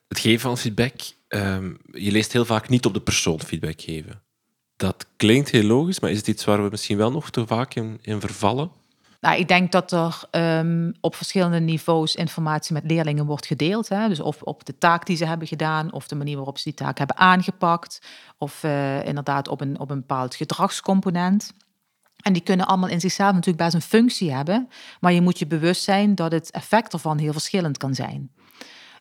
Het 0.07 0.19
geven 0.19 0.39
van 0.39 0.57
feedback, 0.57 0.93
um, 1.27 1.77
je 1.91 2.11
leest 2.11 2.33
heel 2.33 2.45
vaak 2.45 2.69
niet 2.69 2.85
op 2.85 2.93
de 2.93 3.01
persoon 3.01 3.41
feedback 3.41 3.81
geven. 3.81 4.21
Dat 4.75 5.05
klinkt 5.15 5.49
heel 5.49 5.63
logisch, 5.63 5.99
maar 5.99 6.11
is 6.11 6.17
het 6.17 6.27
iets 6.27 6.45
waar 6.45 6.63
we 6.63 6.69
misschien 6.69 6.97
wel 6.97 7.11
nog 7.11 7.29
te 7.29 7.47
vaak 7.47 7.75
in, 7.75 7.99
in 8.01 8.19
vervallen? 8.19 8.71
Nou, 9.19 9.39
ik 9.39 9.47
denk 9.47 9.71
dat 9.71 9.91
er 9.91 10.21
um, 10.31 10.93
op 11.01 11.15
verschillende 11.15 11.59
niveaus 11.59 12.15
informatie 12.15 12.73
met 12.73 12.83
leerlingen 12.85 13.25
wordt 13.25 13.45
gedeeld. 13.45 13.89
Hè? 13.89 14.07
Dus 14.07 14.19
of 14.19 14.41
op 14.41 14.65
de 14.65 14.77
taak 14.77 15.05
die 15.05 15.17
ze 15.17 15.25
hebben 15.25 15.47
gedaan, 15.47 15.93
of 15.93 16.07
de 16.07 16.15
manier 16.15 16.35
waarop 16.35 16.57
ze 16.57 16.63
die 16.63 16.73
taak 16.73 16.97
hebben 16.97 17.17
aangepakt, 17.17 18.01
of 18.37 18.63
uh, 18.63 19.05
inderdaad 19.05 19.47
op 19.47 19.61
een, 19.61 19.79
op 19.79 19.89
een 19.89 19.99
bepaald 19.99 20.35
gedragscomponent. 20.35 21.53
En 22.19 22.33
die 22.33 22.41
kunnen 22.41 22.67
allemaal 22.67 22.89
in 22.89 22.99
zichzelf 22.99 23.33
natuurlijk 23.33 23.63
best 23.63 23.73
een 23.73 23.81
functie 23.81 24.33
hebben, 24.33 24.69
maar 24.99 25.13
je 25.13 25.21
moet 25.21 25.39
je 25.39 25.47
bewust 25.47 25.83
zijn 25.83 26.15
dat 26.15 26.31
het 26.31 26.51
effect 26.51 26.93
ervan 26.93 27.17
heel 27.17 27.31
verschillend 27.31 27.77
kan 27.77 27.95
zijn. 27.95 28.31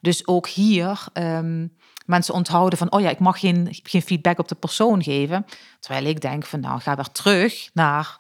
Dus 0.01 0.27
ook 0.27 0.49
hier 0.49 1.05
um, 1.13 1.77
mensen 2.07 2.35
onthouden 2.35 2.79
van, 2.79 2.93
oh 2.93 3.01
ja, 3.01 3.11
ik 3.11 3.19
mag 3.19 3.41
geen, 3.41 3.69
geen 3.71 4.03
feedback 4.03 4.39
op 4.39 4.49
de 4.49 4.55
persoon 4.55 5.03
geven. 5.03 5.47
Terwijl 5.81 6.05
ik 6.05 6.21
denk 6.21 6.45
van, 6.45 6.61
nou, 6.61 6.81
ga 6.81 6.95
weer 6.95 7.11
terug 7.13 7.71
naar 7.73 8.18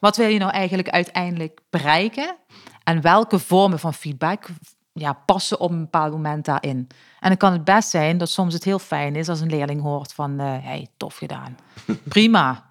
wat 0.00 0.16
wil 0.16 0.28
je 0.28 0.38
nou 0.38 0.50
eigenlijk 0.50 0.88
uiteindelijk 0.88 1.60
bereiken 1.70 2.36
en 2.84 3.00
welke 3.00 3.38
vormen 3.38 3.78
van 3.78 3.94
feedback 3.94 4.46
ja, 4.92 5.12
passen 5.12 5.60
op 5.60 5.70
een 5.70 5.80
bepaald 5.80 6.12
moment 6.12 6.44
daarin. 6.44 6.86
En 7.20 7.28
dan 7.28 7.36
kan 7.36 7.52
het 7.52 7.64
best 7.64 7.88
zijn 7.88 8.18
dat 8.18 8.30
soms 8.30 8.54
het 8.54 8.64
heel 8.64 8.78
fijn 8.78 9.16
is 9.16 9.28
als 9.28 9.40
een 9.40 9.50
leerling 9.50 9.82
hoort 9.82 10.12
van, 10.12 10.40
uh, 10.40 10.56
hey, 10.60 10.88
tof 10.96 11.16
gedaan, 11.16 11.58
prima. 12.08 12.66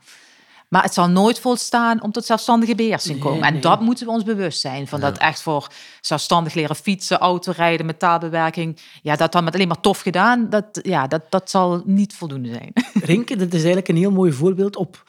Maar 0.68 0.84
het 0.84 0.94
zal 0.94 1.10
nooit 1.10 1.40
volstaan 1.40 2.02
om 2.02 2.12
tot 2.12 2.26
zelfstandige 2.26 2.76
beheersing 2.76 3.20
komen. 3.20 3.44
en 3.44 3.62
dat 3.62 3.82
moeten 3.82 4.06
we 4.06 4.12
ons 4.12 4.24
bewust 4.24 4.60
zijn. 4.60 4.88
Van 4.88 5.00
dat 5.00 5.18
echt 5.18 5.42
voor 5.42 5.68
zelfstandig 6.02 6.54
leren 6.54 6.76
fietsen, 6.76 7.18
autorijden, 7.18 7.86
metaalbewerking. 7.86 8.80
Ja, 9.02 9.16
dat 9.16 9.32
dan 9.32 9.44
met 9.44 9.54
alleen 9.54 9.68
maar 9.68 9.80
tof 9.80 10.00
gedaan. 10.00 10.50
Dat, 10.50 10.80
ja, 10.82 11.08
dat, 11.08 11.22
dat 11.30 11.50
zal 11.50 11.82
niet 11.86 12.16
voldoende 12.16 12.50
zijn. 12.50 12.72
Rinke, 13.12 13.36
dat 13.36 13.48
is 13.48 13.54
eigenlijk 13.54 13.88
een 13.88 13.98
heel 13.98 14.12
mooi 14.12 14.32
voorbeeld 14.32 14.76
op, 14.76 15.04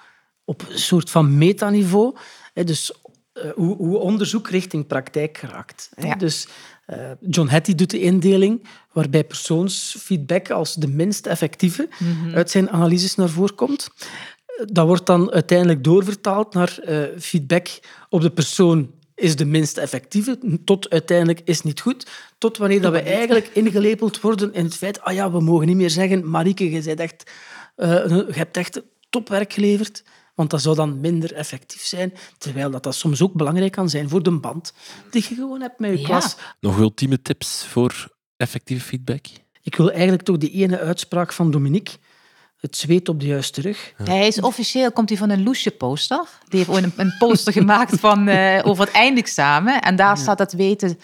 op 0.48 0.68
een 0.68 0.78
soort 0.78 1.11
van 1.11 1.38
metaniveau. 1.38 2.16
Dus 2.54 2.92
uh, 3.34 3.50
hoe, 3.54 3.76
hoe, 3.76 3.98
onderzoek 3.98 4.48
richting 4.48 4.87
praktijk 4.87 5.38
geraakt. 5.38 5.90
Ja. 5.96 6.14
Dus 6.14 6.48
uh, 6.87 7.11
John 7.20 7.48
Hattie 7.48 7.74
doet 7.74 7.90
de 7.90 8.00
indeling 8.00 8.68
waarbij 8.92 9.24
persoonsfeedback 9.24 10.50
als 10.50 10.74
de 10.74 10.88
minst 10.88 11.26
effectieve 11.26 11.88
mm 11.98 12.22
-hmm. 12.22 12.34
uit 12.34 12.50
zijn 12.50 12.70
analyses 12.70 13.14
naar 13.14 13.28
voren 13.28 13.54
komt 13.54 13.90
dat 14.64 14.87
wordt 14.87 15.06
dan 15.06 15.32
uiteindelijk 15.32 15.84
doorvertaald 15.84 16.54
naar 16.54 16.78
uh, 16.88 17.02
feedback 17.18 17.68
op 18.08 18.20
de 18.20 18.30
persoon 18.30 18.90
is 19.14 19.37
de 19.37 19.44
minst 19.44 19.78
effectieve, 19.78 20.38
tot 20.64 20.90
uiteindelijk 20.90 21.40
is 21.44 21.62
niet 21.62 21.80
goed, 21.80 22.06
tot 22.38 22.56
wanneer 22.56 22.80
dat 22.80 22.92
we 22.92 23.00
eigenlijk 23.00 23.50
ingelepeld 23.52 24.20
worden 24.20 24.54
in 24.54 24.64
het 24.64 24.74
feit, 24.74 25.00
ah 25.00 25.14
ja, 25.14 25.32
we 25.32 25.40
mogen 25.40 25.66
niet 25.66 25.76
meer 25.76 25.90
zeggen, 25.90 26.30
Marieke, 26.30 26.70
je, 26.70 26.94
echt, 26.94 27.30
uh, 27.76 28.08
je 28.08 28.26
hebt 28.30 28.56
echt 28.56 28.82
topwerk 29.11 29.52
geleverd, 29.52 30.04
want 30.38 30.51
dat 30.51 30.62
zou 30.62 30.77
dan 30.77 31.01
minder 31.01 31.35
effectief 31.35 31.83
zijn, 31.85 32.12
terwijl 32.38 32.70
dat, 32.70 32.83
dat 32.83 32.94
soms 32.94 33.22
ook 33.22 33.33
belangrijk 33.33 33.72
kan 33.72 33.88
zijn 33.88 34.09
voor 34.09 34.22
de 34.22 34.31
band 34.31 34.72
die 35.11 35.24
je 35.29 35.35
gewoon 35.35 35.61
hebt 35.61 35.79
met 35.79 35.98
je 35.98 36.05
klas. 36.05 36.37
Nog 36.61 36.79
ultieme 36.79 37.22
tips 37.22 37.64
voor 37.66 38.09
effectieve 38.37 38.85
feedback? 38.85 39.27
Ik 39.62 39.77
wil 39.77 39.90
eigenlijk 39.90 40.22
toch 40.22 40.37
die 40.37 40.51
ene 40.51 40.79
uitspraak 40.79 41.33
van 41.33 41.51
Dominique 41.51 41.96
het 42.61 42.77
zweet 42.77 43.09
op 43.09 43.20
de 43.20 43.27
juiste 43.27 43.61
rug. 43.61 43.92
Hij 43.96 44.27
is 44.27 44.40
officieel, 44.40 44.92
komt 44.92 45.09
hij 45.09 45.18
van 45.18 45.31
een 45.31 45.42
loesje 45.42 45.70
poster. 45.70 46.24
Die 46.48 46.64
heeft 46.64 46.85
een, 46.85 46.92
een 46.96 47.14
poster 47.18 47.53
gemaakt 47.53 48.01
van, 48.01 48.29
uh, 48.29 48.61
over 48.64 48.85
het 48.85 48.94
eindexamen. 48.94 49.83
En 49.83 49.96
daar 49.96 50.16
staat 50.16 50.38
dat 50.38 50.53
weten, 50.53 50.98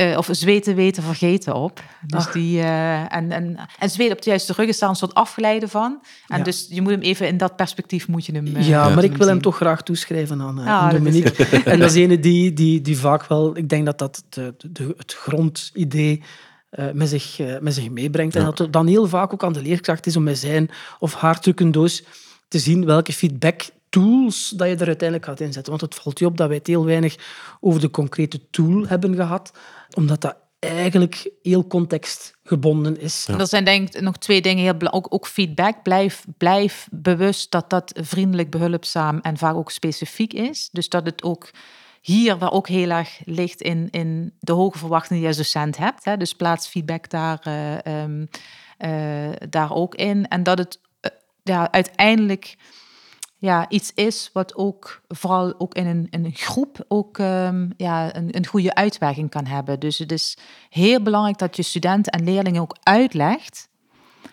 uh, 0.00 0.18
of 0.18 0.28
zweten, 0.30 0.74
weten, 0.74 1.02
vergeten 1.02 1.54
op. 1.54 1.82
Dus 2.06 2.32
die, 2.32 2.58
uh, 2.58 3.14
en, 3.14 3.32
en, 3.32 3.58
en 3.78 3.90
zweet 3.90 4.12
op 4.12 4.22
de 4.22 4.30
juiste 4.30 4.52
rug 4.52 4.68
is 4.68 4.78
daar 4.78 4.88
een 4.88 4.94
soort 4.94 5.14
afgeleide 5.14 5.68
van. 5.68 6.02
En 6.26 6.38
ja. 6.38 6.44
dus 6.44 6.66
je 6.70 6.82
moet 6.82 6.90
hem 6.90 7.00
even 7.00 7.26
in 7.26 7.36
dat 7.36 7.56
perspectief 7.56 8.08
moet 8.08 8.26
je 8.26 8.32
hem 8.32 8.46
Ja, 8.46 8.88
maar 8.88 9.04
ik 9.04 9.16
wil 9.16 9.26
hem 9.26 9.40
toch 9.40 9.56
graag 9.56 9.82
toeschrijven 9.82 10.40
aan, 10.40 10.58
ah, 10.58 10.68
aan 10.68 10.90
Dominique. 10.90 11.46
Dat 11.48 11.62
en 11.62 11.78
dat 11.78 11.90
is 11.90 11.96
ene 12.02 12.20
die, 12.20 12.52
die, 12.52 12.80
die 12.80 12.98
vaak 12.98 13.26
wel... 13.26 13.56
Ik 13.56 13.68
denk 13.68 13.86
dat 13.86 13.98
dat 13.98 14.24
de, 14.28 14.54
de, 14.70 14.94
het 14.96 15.12
grondidee 15.12 16.22
uh, 16.70 16.90
met, 16.92 17.08
zich, 17.08 17.38
uh, 17.38 17.58
met 17.58 17.74
zich 17.74 17.90
meebrengt. 17.90 18.36
En 18.36 18.44
dat 18.44 18.58
het 18.58 18.72
dan 18.72 18.86
heel 18.86 19.08
vaak 19.08 19.32
ook 19.32 19.44
aan 19.44 19.52
de 19.52 19.62
leerkracht 19.62 20.06
is 20.06 20.16
om 20.16 20.22
met 20.22 20.38
zijn 20.38 20.70
of 20.98 21.14
haar 21.14 21.40
trucendoos 21.40 22.04
te 22.48 22.58
zien 22.58 22.84
welke 22.84 23.12
feedback 23.12 23.62
tools 23.92 24.48
dat 24.56 24.68
je 24.68 24.76
er 24.76 24.86
uiteindelijk 24.86 25.28
gaat 25.28 25.40
inzetten. 25.40 25.70
Want 25.70 25.80
het 25.80 25.94
valt 25.94 26.18
je 26.18 26.26
op 26.26 26.36
dat 26.36 26.48
wij 26.48 26.56
het 26.56 26.66
heel 26.66 26.84
weinig 26.84 27.16
over 27.60 27.80
de 27.80 27.90
concrete 27.90 28.40
tool 28.50 28.86
hebben 28.86 29.14
gehad, 29.14 29.52
omdat 29.94 30.20
dat 30.20 30.36
eigenlijk 30.58 31.30
heel 31.42 31.66
contextgebonden 31.66 33.00
is. 33.00 33.24
Ja. 33.26 33.38
Er 33.38 33.46
zijn 33.46 33.64
denk 33.64 33.94
ik 33.94 34.00
nog 34.00 34.16
twee 34.16 34.42
dingen 34.42 34.64
heel 34.64 34.76
belangrijk. 34.76 35.06
Ook, 35.06 35.14
ook, 35.14 35.26
feedback. 35.26 35.82
Blijf, 35.82 36.24
blijf 36.36 36.86
bewust 36.90 37.50
dat 37.50 37.70
dat 37.70 37.92
vriendelijk, 38.02 38.50
behulpzaam 38.50 39.18
en 39.18 39.38
vaak 39.38 39.54
ook 39.54 39.70
specifiek 39.70 40.32
is. 40.32 40.68
Dus 40.72 40.88
dat 40.88 41.06
het 41.06 41.22
ook 41.22 41.50
hier 42.00 42.38
waar 42.38 42.52
ook 42.52 42.68
heel 42.68 42.90
erg 42.90 43.20
ligt 43.24 43.60
in, 43.60 43.88
in 43.90 44.34
de 44.38 44.52
hoge 44.52 44.78
verwachtingen 44.78 45.22
die 45.22 45.22
je 45.22 45.36
als 45.36 45.52
docent 45.52 45.76
hebt. 45.76 46.04
Hè, 46.04 46.16
dus 46.16 46.34
plaats 46.34 46.66
feedback 46.66 47.10
daar, 47.10 47.44
uh, 47.48 48.02
um, 48.02 48.28
uh, 48.78 49.30
daar 49.48 49.72
ook 49.72 49.94
in. 49.94 50.28
En 50.28 50.42
dat 50.42 50.58
het 50.58 50.80
uh, 51.00 51.10
ja, 51.42 51.72
uiteindelijk 51.72 52.56
ja, 53.42 53.68
iets 53.68 53.92
is 53.94 54.30
wat 54.32 54.54
ook 54.54 55.02
vooral 55.08 55.54
ook 55.58 55.74
in 55.74 55.86
een, 55.86 56.06
een 56.10 56.30
groep 56.34 56.84
ook 56.88 57.18
um, 57.18 57.72
ja, 57.76 58.16
een, 58.16 58.36
een 58.36 58.46
goede 58.46 58.74
uitwerking 58.74 59.30
kan 59.30 59.46
hebben. 59.46 59.80
Dus 59.80 59.98
het 59.98 60.12
is 60.12 60.38
heel 60.68 61.02
belangrijk 61.02 61.38
dat 61.38 61.56
je 61.56 61.62
studenten 61.62 62.12
en 62.12 62.24
leerlingen 62.24 62.62
ook 62.62 62.76
uitlegt 62.82 63.68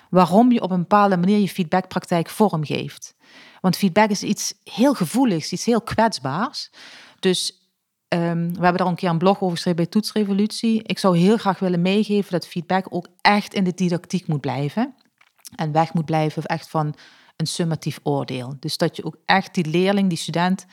waarom 0.10 0.52
je 0.52 0.62
op 0.62 0.72
een 0.72 0.80
bepaalde 0.80 1.18
manier 1.18 1.40
je 1.40 1.48
feedbackpraktijk 1.50 2.30
vormgeeft. 2.30 3.16
Want 3.62 3.78
feedback 3.78 4.10
is 4.10 4.24
iets 4.24 4.54
heel 4.64 4.94
gevoeligs, 4.94 5.52
iets 5.52 5.66
heel 5.66 5.82
kwetsbaars. 5.82 6.70
Dus 7.20 7.54
Um, 8.16 8.54
we 8.54 8.62
hebben 8.62 8.78
daar 8.78 8.88
een 8.88 8.96
keer 8.96 9.10
een 9.10 9.18
blog 9.18 9.42
over 9.42 9.56
geschreven 9.56 9.84
bij 9.84 9.92
Toetsrevolutie. 9.92 10.84
Ik 10.84 11.00
zou 11.00 11.18
heel 11.18 11.38
graag 11.38 11.60
willen 11.60 11.82
meegeven 11.82 12.32
dat 12.32 12.48
feedback 12.48 12.86
ook 12.90 13.08
echt 13.22 13.54
in 13.54 13.64
de 13.64 13.74
didactiek 13.74 14.28
moet 14.28 14.42
blijven. 14.42 14.96
En 15.56 15.72
weg 15.72 15.94
moet 15.94 16.06
blijven 16.06 16.44
echt 16.44 16.70
van 16.70 16.96
een 17.40 17.48
summatief 17.48 18.00
oordeel. 18.04 18.56
Dus 18.60 18.78
dat 18.78 18.96
je 18.96 19.06
ook 19.06 19.18
echt 19.26 19.54
die 19.54 19.66
leerling, 19.66 20.10
die 20.10 20.18
student, 20.18 20.66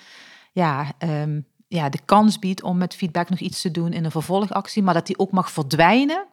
ja, 0.53 0.93
um, 0.99 1.47
ja, 1.69 1.89
de 1.89 2.01
kans 2.05 2.39
biedt 2.39 2.63
om 2.63 2.77
met 2.77 2.95
feedback 2.95 3.29
nog 3.29 3.39
iets 3.39 3.61
te 3.61 3.71
doen 3.71 3.93
in 3.93 4.05
een 4.05 4.11
vervolgactie. 4.11 4.83
Maar 4.83 4.95
dat 4.95 5.07
die 5.07 5.19
ook 5.19 5.31
mag 5.31 5.51
verdwijnen 5.51 6.27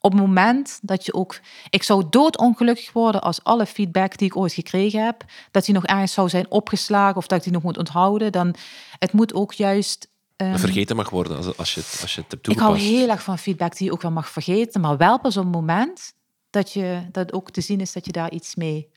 op 0.00 0.12
het 0.12 0.20
moment 0.20 0.78
dat 0.82 1.04
je 1.04 1.14
ook... 1.14 1.40
Ik 1.70 1.82
zou 1.82 2.04
doodongelukkig 2.10 2.92
worden 2.92 3.22
als 3.22 3.44
alle 3.44 3.66
feedback 3.66 4.16
die 4.16 4.26
ik 4.26 4.36
ooit 4.36 4.52
gekregen 4.52 5.04
heb, 5.04 5.24
dat 5.50 5.64
die 5.64 5.74
nog 5.74 5.86
ergens 5.86 6.12
zou 6.12 6.28
zijn 6.28 6.50
opgeslagen 6.50 7.16
of 7.16 7.26
dat 7.26 7.38
ik 7.38 7.44
die 7.44 7.52
nog 7.52 7.62
moet 7.62 7.78
onthouden. 7.78 8.32
Dan, 8.32 8.54
het 8.98 9.12
moet 9.12 9.34
ook 9.34 9.52
juist 9.52 10.12
Um, 10.36 10.58
vergeten 10.58 10.96
mag 10.96 11.10
worden 11.10 11.36
als, 11.36 11.56
als, 11.56 11.74
je, 11.74 11.80
als 12.00 12.14
je 12.14 12.20
het 12.20 12.30
hebt 12.30 12.42
toegepast. 12.42 12.76
Ik 12.76 12.82
hou 12.82 12.96
heel 12.98 13.08
erg 13.08 13.22
van 13.22 13.38
feedback 13.38 13.76
die 13.76 13.86
je 13.86 13.92
ook 13.92 14.02
wel 14.02 14.10
mag 14.10 14.28
vergeten, 14.28 14.80
maar 14.80 14.96
wel 14.96 15.20
pas 15.20 15.36
op 15.36 15.44
het 15.44 15.52
moment 15.52 16.14
dat, 16.50 16.72
je, 16.72 17.08
dat 17.12 17.32
ook 17.32 17.50
te 17.50 17.60
zien 17.60 17.80
is 17.80 17.92
dat 17.92 18.06
je 18.06 18.12
daar 18.12 18.30
iets 18.30 18.54
mee, 18.54 18.90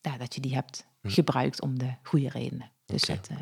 ja, 0.00 0.16
dat 0.16 0.34
je 0.34 0.40
die 0.40 0.54
hebt 0.54 0.86
hm. 1.00 1.08
gebruikt 1.08 1.60
om 1.60 1.78
de 1.78 1.94
goede 2.02 2.28
redenen. 2.28 2.70
Dus 2.92 3.02
okay. 3.02 3.16
het, 3.16 3.30
uh... 3.30 3.36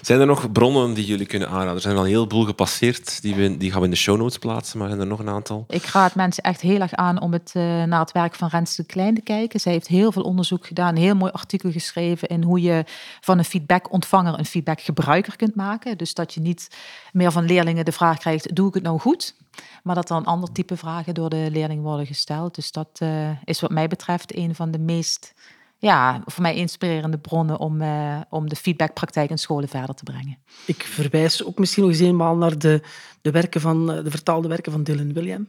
Zijn 0.00 0.20
er 0.20 0.26
nog 0.26 0.52
bronnen 0.52 0.94
die 0.94 1.04
jullie 1.04 1.26
kunnen 1.26 1.48
aanraden? 1.48 1.74
Er 1.74 1.80
zijn 1.80 1.96
al 1.96 2.02
een 2.02 2.08
heleboel 2.08 2.44
gepasseerd, 2.44 3.22
die, 3.22 3.34
we, 3.34 3.56
die 3.56 3.70
gaan 3.70 3.78
we 3.78 3.84
in 3.84 3.90
de 3.90 3.96
show 3.96 4.18
notes 4.18 4.38
plaatsen, 4.38 4.78
maar 4.78 4.88
zijn 4.88 5.00
er 5.00 5.06
nog 5.06 5.18
een 5.18 5.28
aantal? 5.28 5.64
Ik 5.68 5.84
raad 5.84 6.14
mensen 6.14 6.42
echt 6.42 6.60
heel 6.60 6.80
erg 6.80 6.94
aan 6.94 7.20
om 7.20 7.32
het, 7.32 7.52
uh, 7.56 7.62
naar 7.62 8.00
het 8.00 8.12
werk 8.12 8.34
van 8.34 8.48
Rens 8.48 8.76
de 8.76 8.84
Klein 8.84 9.14
te 9.14 9.20
kijken. 9.20 9.60
Zij 9.60 9.72
heeft 9.72 9.86
heel 9.86 10.12
veel 10.12 10.22
onderzoek 10.22 10.66
gedaan, 10.66 10.88
een 10.96 11.02
heel 11.02 11.14
mooi 11.14 11.32
artikel 11.32 11.70
geschreven 11.70 12.28
in 12.28 12.42
hoe 12.42 12.60
je 12.60 12.84
van 13.20 13.38
een 13.38 13.44
feedback-ontvanger 13.44 14.38
een 14.38 14.44
feedback-gebruiker 14.44 15.36
kunt 15.36 15.54
maken. 15.54 15.98
Dus 15.98 16.14
dat 16.14 16.34
je 16.34 16.40
niet 16.40 16.68
meer 17.12 17.32
van 17.32 17.44
leerlingen 17.44 17.84
de 17.84 17.92
vraag 17.92 18.18
krijgt, 18.18 18.54
doe 18.54 18.68
ik 18.68 18.74
het 18.74 18.82
nou 18.82 18.98
goed? 18.98 19.34
Maar 19.82 19.94
dat 19.94 20.10
een 20.10 20.24
ander 20.24 20.52
type 20.52 20.76
vragen 20.76 21.14
door 21.14 21.30
de 21.30 21.48
leerling 21.50 21.82
worden 21.82 22.06
gesteld. 22.06 22.54
Dus 22.54 22.72
dat 22.72 23.00
uh, 23.02 23.30
is 23.44 23.60
wat 23.60 23.70
mij 23.70 23.88
betreft 23.88 24.36
een 24.36 24.54
van 24.54 24.70
de 24.70 24.78
meest 24.78 25.34
ja, 25.82 26.22
voor 26.24 26.42
mij 26.42 26.54
inspirerende 26.54 27.18
bronnen 27.18 27.58
om, 27.58 27.82
uh, 27.82 28.20
om 28.28 28.48
de 28.48 28.56
feedbackpraktijk 28.56 29.30
in 29.30 29.38
scholen 29.38 29.68
verder 29.68 29.94
te 29.94 30.02
brengen. 30.02 30.38
Ik 30.66 30.82
verwijs 30.82 31.44
ook 31.44 31.58
misschien 31.58 31.82
nog 31.82 31.92
eens 31.92 32.00
eenmaal 32.00 32.36
naar 32.36 32.58
de, 32.58 32.82
de, 33.20 33.30
werken 33.30 33.60
van, 33.60 33.92
eh, 33.92 34.04
de 34.04 34.10
vertaalde 34.10 34.48
werken 34.48 34.72
van 34.72 34.82
Dylan 34.82 35.12
William, 35.12 35.48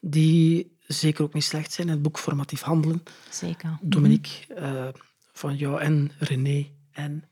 die 0.00 0.76
zeker 0.86 1.24
ook 1.24 1.32
niet 1.32 1.44
slecht 1.44 1.72
zijn. 1.72 1.88
Het 1.88 2.02
boek 2.02 2.18
Formatief 2.18 2.60
Handelen. 2.60 3.02
Zeker. 3.30 3.78
Dominique, 3.80 4.30
uh, 4.60 4.88
van 5.32 5.56
jou 5.56 5.80
en 5.80 6.10
René 6.18 6.66
en... 6.92 7.24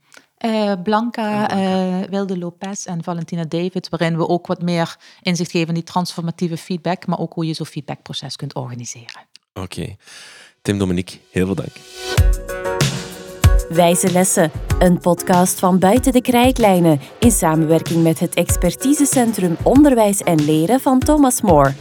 Uh, 0.44 0.72
Blanca, 0.82 1.56
uh, 1.56 2.08
Wilde 2.08 2.38
Lopez 2.38 2.86
en 2.86 3.04
Valentina 3.04 3.44
David, 3.44 3.88
waarin 3.88 4.16
we 4.16 4.28
ook 4.28 4.46
wat 4.46 4.62
meer 4.62 4.96
inzicht 5.22 5.50
geven 5.50 5.68
in 5.68 5.74
die 5.74 5.82
transformatieve 5.82 6.56
feedback, 6.56 7.06
maar 7.06 7.18
ook 7.18 7.32
hoe 7.32 7.46
je 7.46 7.54
zo'n 7.54 7.66
feedbackproces 7.66 8.36
kunt 8.36 8.54
organiseren. 8.54 9.26
Oké. 9.52 9.60
Okay. 9.60 9.96
Tim 10.66 10.78
Dominique, 10.78 11.18
heel 11.30 11.46
veel 11.46 11.54
dank. 11.54 11.72
Wijze 13.68 14.12
Lessen, 14.12 14.50
een 14.78 14.98
podcast 14.98 15.58
van 15.58 15.78
Buiten 15.78 16.12
de 16.12 16.20
Krijtlijnen 16.20 17.00
in 17.18 17.30
samenwerking 17.30 18.02
met 18.02 18.20
het 18.20 18.34
expertisecentrum 18.34 19.56
Onderwijs 19.62 20.22
en 20.22 20.44
Leren 20.44 20.80
van 20.80 20.98
Thomas 20.98 21.40
More. 21.40 21.72